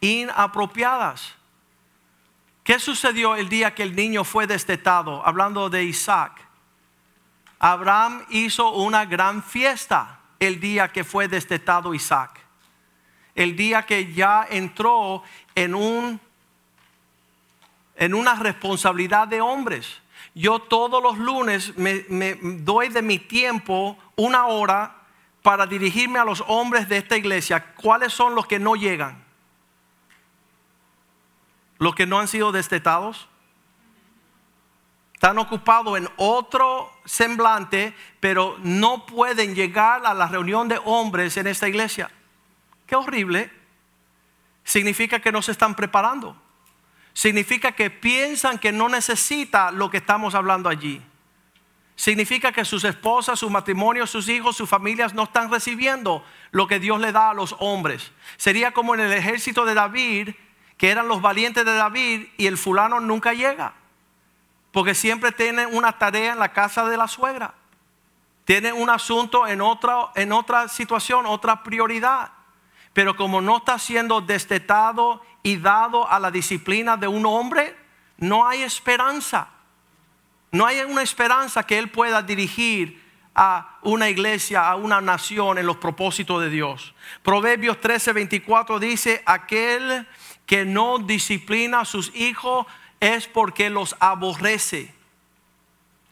inapropiadas. 0.01 1.33
¿Qué 2.63 2.79
sucedió 2.79 3.35
el 3.35 3.49
día 3.49 3.75
que 3.75 3.83
el 3.83 3.95
niño 3.95 4.23
fue 4.23 4.47
destetado? 4.47 5.25
Hablando 5.25 5.69
de 5.69 5.83
Isaac. 5.83 6.39
Abraham 7.59 8.25
hizo 8.29 8.71
una 8.71 9.05
gran 9.05 9.43
fiesta 9.43 10.19
el 10.39 10.59
día 10.59 10.89
que 10.89 11.03
fue 11.03 11.27
destetado 11.27 11.93
Isaac. 11.93 12.39
El 13.35 13.55
día 13.55 13.85
que 13.85 14.13
ya 14.13 14.47
entró 14.49 15.23
en 15.55 15.75
un 15.75 16.19
en 17.95 18.13
una 18.13 18.35
responsabilidad 18.35 19.27
de 19.27 19.41
hombres. 19.41 20.01
Yo 20.35 20.59
todos 20.59 21.01
los 21.01 21.17
lunes 21.17 21.77
me, 21.77 22.35
doy 22.41 22.89
de 22.89 23.01
mi 23.01 23.19
tiempo 23.19 23.97
una 24.15 24.47
hora 24.47 24.95
para 25.41 25.65
dirigirme 25.65 26.19
a 26.19 26.25
los 26.25 26.43
hombres 26.47 26.89
de 26.89 26.97
esta 26.97 27.17
iglesia. 27.17 27.73
¿Cuáles 27.75 28.13
son 28.13 28.35
los 28.35 28.47
que 28.47 28.59
no 28.59 28.75
llegan? 28.75 29.23
Los 31.77 31.95
que 31.95 32.05
no 32.05 32.19
han 32.19 32.27
sido 32.27 32.51
destetados. 32.51 33.27
Están 35.13 35.37
ocupados 35.39 35.97
en 35.97 36.09
otro 36.17 36.91
semblante, 37.05 37.95
pero 38.19 38.57
no 38.59 39.05
pueden 39.05 39.55
llegar 39.55 40.05
a 40.05 40.13
la 40.13 40.27
reunión 40.27 40.67
de 40.67 40.81
hombres 40.83 41.37
en 41.37 41.47
esta 41.47 41.67
iglesia. 41.67 42.11
Qué 42.85 42.95
horrible. 42.95 43.51
Significa 44.63 45.19
que 45.19 45.31
no 45.31 45.41
se 45.41 45.51
están 45.51 45.75
preparando. 45.75 46.42
Significa 47.13 47.71
que 47.73 47.89
piensan 47.89 48.57
que 48.57 48.71
no 48.71 48.89
necesita 48.89 49.71
lo 49.71 49.89
que 49.89 49.97
estamos 49.97 50.35
hablando 50.35 50.69
allí. 50.69 51.01
Significa 51.95 52.51
que 52.51 52.65
sus 52.65 52.83
esposas, 52.83 53.39
sus 53.39 53.51
matrimonios, 53.51 54.09
sus 54.09 54.27
hijos, 54.27 54.57
sus 54.57 54.67
familias 54.67 55.13
no 55.13 55.23
están 55.23 55.51
recibiendo 55.51 56.25
lo 56.51 56.67
que 56.67 56.79
Dios 56.79 56.99
le 56.99 57.11
da 57.11 57.29
a 57.29 57.33
los 57.35 57.55
hombres. 57.59 58.11
Sería 58.37 58.71
como 58.71 58.95
en 58.95 59.01
el 59.01 59.13
ejército 59.13 59.63
de 59.63 59.75
David, 59.75 60.29
que 60.77 60.89
eran 60.89 61.07
los 61.07 61.21
valientes 61.21 61.63
de 61.63 61.73
David 61.73 62.27
y 62.37 62.47
el 62.47 62.57
fulano 62.57 62.99
nunca 62.99 63.33
llega. 63.33 63.73
Porque 64.71 64.95
siempre 64.95 65.31
tiene 65.31 65.67
una 65.67 65.99
tarea 65.99 66.33
en 66.33 66.39
la 66.39 66.51
casa 66.51 66.85
de 66.89 66.97
la 66.97 67.07
suegra. 67.07 67.53
Tiene 68.45 68.73
un 68.73 68.89
asunto 68.89 69.47
en 69.47 69.61
otra, 69.61 70.09
en 70.15 70.31
otra 70.31 70.67
situación, 70.67 71.27
otra 71.27 71.61
prioridad. 71.61 72.31
Pero 72.91 73.15
como 73.15 73.39
no 73.39 73.57
está 73.57 73.77
siendo 73.77 74.19
destetado 74.19 75.21
y 75.43 75.57
dado 75.57 76.09
a 76.09 76.19
la 76.19 76.31
disciplina 76.31 76.95
de 76.95 77.07
un 77.07 77.25
hombre, 77.25 77.75
no 78.17 78.47
hay 78.47 78.63
esperanza. 78.63 79.49
No 80.51 80.65
hay 80.65 80.79
una 80.79 81.01
esperanza 81.01 81.63
que 81.63 81.77
Él 81.77 81.89
pueda 81.89 82.21
dirigir 82.21 83.03
a 83.35 83.79
una 83.81 84.09
iglesia, 84.09 84.69
a 84.69 84.75
una 84.75 85.01
nación 85.01 85.57
en 85.57 85.65
los 85.65 85.77
propósitos 85.77 86.41
de 86.41 86.49
Dios. 86.49 86.93
Proverbios 87.23 87.81
13, 87.81 88.13
24 88.13 88.79
dice, 88.79 89.21
aquel 89.25 90.07
que 90.45 90.63
no 90.63 90.99
disciplina 90.99 91.81
a 91.81 91.85
sus 91.85 92.15
hijos 92.15 92.65
es 92.99 93.27
porque 93.27 93.69
los 93.69 93.95
aborrece. 93.99 94.93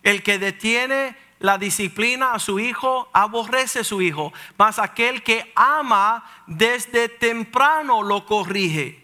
El 0.04 0.24
que 0.24 0.40
detiene 0.40 1.16
la 1.40 1.58
disciplina 1.58 2.34
a 2.34 2.40
su 2.40 2.60
hijo, 2.60 3.10
aborrece 3.14 3.80
a 3.80 3.84
su 3.84 4.02
hijo. 4.02 4.34
Mas 4.58 4.80
aquel 4.80 5.24
que 5.24 5.52
ama 5.56 6.26
desde 6.48 7.08
temprano 7.08 8.02
lo 8.02 8.26
corrige 8.26 9.01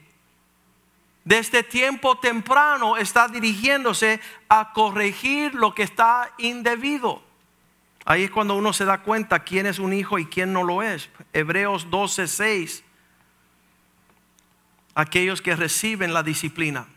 desde 1.28 1.62
tiempo 1.62 2.18
temprano 2.18 2.96
está 2.96 3.28
dirigiéndose 3.28 4.22
a 4.48 4.72
corregir 4.72 5.54
lo 5.56 5.76
que 5.76 5.84
está 5.84 6.32
indebido. 6.38 7.22
Ahí 8.06 8.24
es 8.24 8.32
cuando 8.32 8.56
uno 8.56 8.72
se 8.72 8.86
da 8.86 9.00
cuenta 9.00 9.40
quién 9.40 9.66
es 9.66 9.78
un 9.78 9.92
hijo 9.92 10.18
y 10.20 10.26
quién 10.28 10.54
no 10.54 10.64
lo 10.64 10.82
es. 10.82 11.10
Hebreos 11.34 11.90
12, 11.90 12.30
6. 12.30 12.84
Aquellos 14.96 15.42
que 15.42 15.54
reciben 15.58 16.14
la 16.14 16.24
disciplina. 16.24 16.88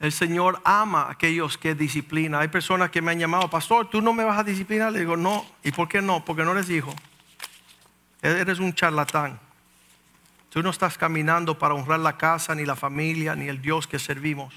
El 0.00 0.10
Señor 0.10 0.60
ama 0.64 1.02
a 1.02 1.12
aquellos 1.12 1.56
que 1.56 1.76
disciplina. 1.76 2.40
Hay 2.40 2.48
personas 2.48 2.90
que 2.90 3.00
me 3.00 3.12
han 3.12 3.20
llamado, 3.20 3.48
pastor, 3.48 3.88
tú 3.88 4.02
no 4.02 4.12
me 4.12 4.24
vas 4.24 4.40
a 4.40 4.42
disciplinar. 4.42 4.90
Le 4.90 4.98
digo, 4.98 5.16
no. 5.16 5.46
¿Y 5.62 5.70
por 5.70 5.88
qué 5.88 6.02
no? 6.02 6.24
Porque 6.24 6.42
no 6.42 6.50
eres 6.50 6.68
hijo. 6.68 6.92
Eres 8.22 8.58
un 8.58 8.74
charlatán. 8.74 9.45
Tú 10.56 10.62
no 10.62 10.70
estás 10.70 10.96
caminando 10.96 11.58
para 11.58 11.74
honrar 11.74 12.00
la 12.00 12.16
casa, 12.16 12.54
ni 12.54 12.64
la 12.64 12.76
familia, 12.76 13.36
ni 13.36 13.46
el 13.46 13.60
Dios 13.60 13.86
que 13.86 13.98
servimos. 13.98 14.54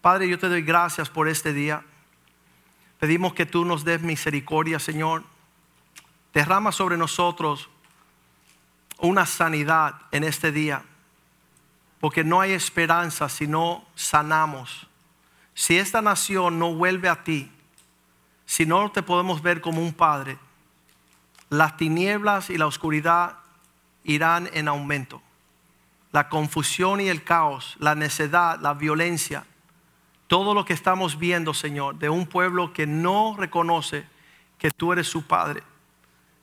Padre, 0.00 0.28
yo 0.28 0.36
te 0.36 0.48
doy 0.48 0.62
gracias 0.62 1.08
por 1.08 1.28
este 1.28 1.52
día. 1.52 1.84
Pedimos 2.98 3.34
que 3.34 3.46
tú 3.46 3.64
nos 3.64 3.84
des 3.84 4.02
misericordia, 4.02 4.80
Señor. 4.80 5.22
Derrama 6.32 6.72
sobre 6.72 6.96
nosotros 6.96 7.70
una 8.98 9.26
sanidad 9.26 9.94
en 10.10 10.24
este 10.24 10.50
día. 10.50 10.82
Porque 12.00 12.24
no 12.24 12.40
hay 12.40 12.50
esperanza 12.50 13.28
si 13.28 13.46
no 13.46 13.86
sanamos. 13.94 14.88
Si 15.54 15.78
esta 15.78 16.02
nación 16.02 16.58
no 16.58 16.74
vuelve 16.74 17.08
a 17.08 17.22
ti, 17.22 17.48
si 18.44 18.66
no 18.66 18.90
te 18.90 19.04
podemos 19.04 19.40
ver 19.40 19.60
como 19.60 19.80
un 19.80 19.94
padre, 19.94 20.36
las 21.48 21.76
tinieblas 21.76 22.50
y 22.50 22.58
la 22.58 22.66
oscuridad 22.66 23.43
irán 24.04 24.48
en 24.52 24.68
aumento. 24.68 25.20
La 26.12 26.28
confusión 26.28 27.00
y 27.00 27.08
el 27.08 27.24
caos, 27.24 27.76
la 27.80 27.94
necedad, 27.94 28.60
la 28.60 28.74
violencia, 28.74 29.44
todo 30.28 30.54
lo 30.54 30.64
que 30.64 30.72
estamos 30.72 31.18
viendo, 31.18 31.52
Señor, 31.52 31.96
de 31.96 32.08
un 32.08 32.26
pueblo 32.26 32.72
que 32.72 32.86
no 32.86 33.34
reconoce 33.36 34.06
que 34.58 34.70
tú 34.70 34.92
eres 34.92 35.08
su 35.08 35.26
Padre. 35.26 35.62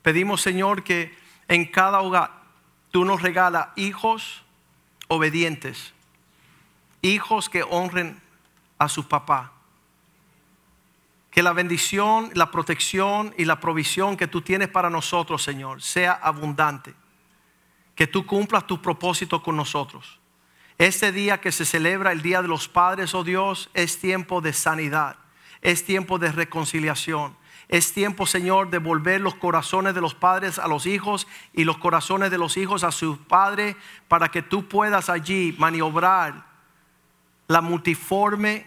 Pedimos, 0.02 0.42
Señor, 0.42 0.84
que 0.84 1.18
en 1.48 1.66
cada 1.66 2.02
hogar 2.02 2.32
tú 2.92 3.06
nos 3.06 3.22
regalas 3.22 3.70
hijos 3.76 4.44
obedientes, 5.08 5.94
hijos 7.02 7.50
que 7.50 7.64
honren 7.64 8.20
a 8.78 8.90
su 8.90 9.08
papá. 9.08 9.54
Que 11.30 11.44
la 11.44 11.54
bendición, 11.54 12.30
la 12.34 12.52
protección 12.52 13.34
y 13.38 13.46
la 13.46 13.60
provisión 13.62 14.18
que 14.18 14.28
tú 14.28 14.42
tienes 14.42 14.68
para 14.68 14.90
nosotros, 14.90 15.42
Señor, 15.42 15.82
sea 15.82 16.12
abundante 16.12 16.94
que 18.02 18.08
tú 18.08 18.26
cumplas 18.26 18.66
tu 18.66 18.82
propósito 18.82 19.44
con 19.44 19.56
nosotros. 19.56 20.20
Este 20.80 21.12
día 21.12 21.40
que 21.40 21.52
se 21.52 21.66
celebra 21.66 22.12
el 22.12 22.24
Día 22.24 22.42
de 22.42 22.48
los 22.48 22.68
Padres, 22.68 23.14
oh 23.14 23.24
Dios, 23.24 23.70
es 23.76 24.00
tiempo 24.00 24.42
de 24.42 24.54
sanidad, 24.54 25.18
es 25.62 25.86
tiempo 25.86 26.18
de 26.18 26.32
reconciliación. 26.32 27.38
Es 27.68 27.94
tiempo, 27.94 28.26
Señor, 28.26 28.72
de 28.72 28.80
volver 28.80 29.22
los 29.22 29.36
corazones 29.36 29.94
de 29.94 30.02
los 30.02 30.16
padres 30.16 30.58
a 30.58 30.68
los 30.68 30.88
hijos 30.88 31.28
y 31.54 31.64
los 31.64 31.78
corazones 31.78 32.32
de 32.32 32.40
los 32.40 32.58
hijos 32.58 32.84
a 32.84 32.92
sus 32.92 33.20
padres 33.20 33.76
para 34.08 34.30
que 34.30 34.42
tú 34.42 34.68
puedas 34.68 35.08
allí 35.08 35.56
maniobrar 35.60 36.44
la 37.48 37.62
multiforme 37.62 38.66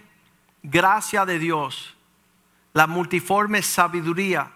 gracia 0.63 1.27
de 1.27 1.41
Dios, 1.41 1.97
la 2.73 2.87
multiforme 2.87 3.63
sabiduría 3.63 4.53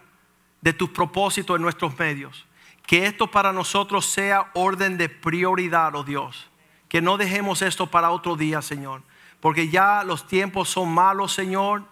de 0.61 0.71
tus 0.71 0.89
propósitos 0.89 1.57
en 1.57 1.63
nuestros 1.63 1.99
medios. 1.99 2.45
Que 2.89 3.05
esto 3.05 3.27
para 3.27 3.53
nosotros 3.53 4.07
sea 4.07 4.49
orden 4.55 4.97
de 4.97 5.09
prioridad, 5.09 5.93
oh 5.93 6.03
Dios. 6.03 6.49
Que 6.87 7.01
no 7.01 7.17
dejemos 7.17 7.61
esto 7.61 7.85
para 7.85 8.09
otro 8.09 8.35
día, 8.35 8.63
Señor. 8.63 9.03
Porque 9.39 9.69
ya 9.69 10.03
los 10.03 10.25
tiempos 10.25 10.69
son 10.69 10.91
malos, 10.91 11.31
Señor. 11.31 11.83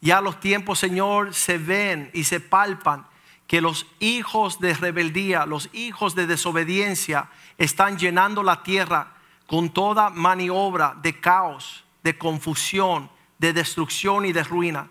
Ya 0.00 0.22
los 0.22 0.40
tiempos, 0.40 0.78
Señor, 0.78 1.34
se 1.34 1.58
ven 1.58 2.10
y 2.14 2.24
se 2.24 2.40
palpan 2.40 3.06
que 3.46 3.60
los 3.60 3.84
hijos 4.00 4.60
de 4.60 4.72
rebeldía, 4.72 5.44
los 5.44 5.68
hijos 5.74 6.14
de 6.14 6.26
desobediencia 6.26 7.28
están 7.58 7.98
llenando 7.98 8.42
la 8.42 8.62
tierra 8.62 9.12
con 9.46 9.68
toda 9.68 10.08
maniobra 10.08 10.96
de 11.02 11.20
caos, 11.20 11.84
de 12.02 12.16
confusión, 12.16 13.10
de 13.36 13.52
destrucción 13.52 14.24
y 14.24 14.32
de 14.32 14.42
ruina. 14.42 14.88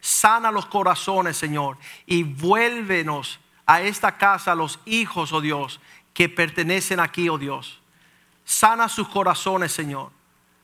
Sana 0.00 0.50
los 0.50 0.64
corazones, 0.64 1.36
Señor, 1.36 1.76
y 2.06 2.22
vuélvenos 2.22 3.40
a 3.66 3.80
esta 3.80 4.16
casa 4.18 4.54
los 4.54 4.78
hijos, 4.84 5.32
oh 5.32 5.40
Dios, 5.40 5.80
que 6.12 6.28
pertenecen 6.28 7.00
aquí, 7.00 7.28
oh 7.28 7.38
Dios. 7.38 7.80
Sana 8.44 8.88
sus 8.88 9.08
corazones, 9.08 9.72
Señor. 9.72 10.10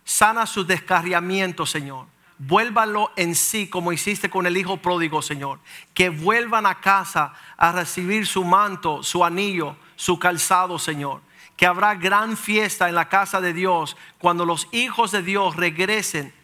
Sana 0.05 0.47
sus 0.47 0.67
descarriamientos, 0.67 1.71
Señor. 1.71 2.07
Vuélvanlo 2.39 3.13
en 3.17 3.35
sí 3.35 3.69
como 3.69 3.93
hiciste 3.93 4.31
con 4.31 4.47
el 4.47 4.57
hijo 4.57 4.79
pródigo, 4.79 5.23
Señor. 5.23 5.61
Que 5.95 6.09
vuelvan 6.09 6.67
a 6.67 6.81
casa 6.81 7.35
a 7.57 7.73
recibir 7.73 8.27
su 8.27 8.45
manto, 8.45 9.03
su 9.03 9.25
anillo, 9.25 9.77
su 9.97 10.19
calzado, 10.19 10.79
Señor. 10.79 11.21
Que 11.57 11.67
habrá 11.67 11.95
gran 11.95 12.37
fiesta 12.37 12.89
en 12.89 12.95
la 12.95 13.09
casa 13.09 13.41
de 13.41 13.53
Dios 13.53 13.97
cuando 14.19 14.47
los 14.47 14.69
hijos 14.73 15.11
de 15.11 15.23
Dios 15.23 15.57
regresen 15.57 16.35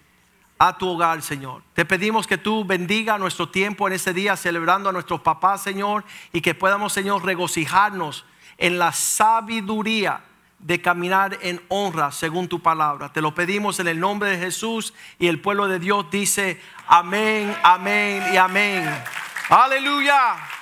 a 0.58 0.78
tu 0.78 0.88
hogar, 0.88 1.22
Señor. 1.22 1.62
Te 1.74 1.84
pedimos 1.84 2.26
que 2.26 2.38
tú 2.38 2.64
bendiga 2.64 3.18
nuestro 3.18 3.48
tiempo 3.48 3.86
en 3.86 3.94
este 3.94 4.12
día 4.12 4.36
celebrando 4.36 4.88
a 4.88 4.92
nuestros 4.92 5.20
papás, 5.20 5.62
Señor, 5.62 6.04
y 6.32 6.40
que 6.40 6.54
podamos, 6.54 6.92
Señor, 6.92 7.24
regocijarnos 7.24 8.24
en 8.58 8.78
la 8.78 8.92
sabiduría 8.92 10.22
de 10.58 10.80
caminar 10.80 11.38
en 11.42 11.60
honra 11.68 12.10
según 12.10 12.48
tu 12.48 12.60
palabra. 12.60 13.12
Te 13.12 13.20
lo 13.20 13.34
pedimos 13.34 13.78
en 13.78 13.88
el 13.88 14.00
nombre 14.00 14.30
de 14.30 14.38
Jesús 14.38 14.94
y 15.18 15.26
el 15.26 15.40
pueblo 15.40 15.68
de 15.68 15.78
Dios 15.78 16.06
dice 16.10 16.60
amén, 16.86 17.54
amén 17.62 18.22
y 18.32 18.36
amén. 18.36 18.88
Aleluya. 19.50 20.55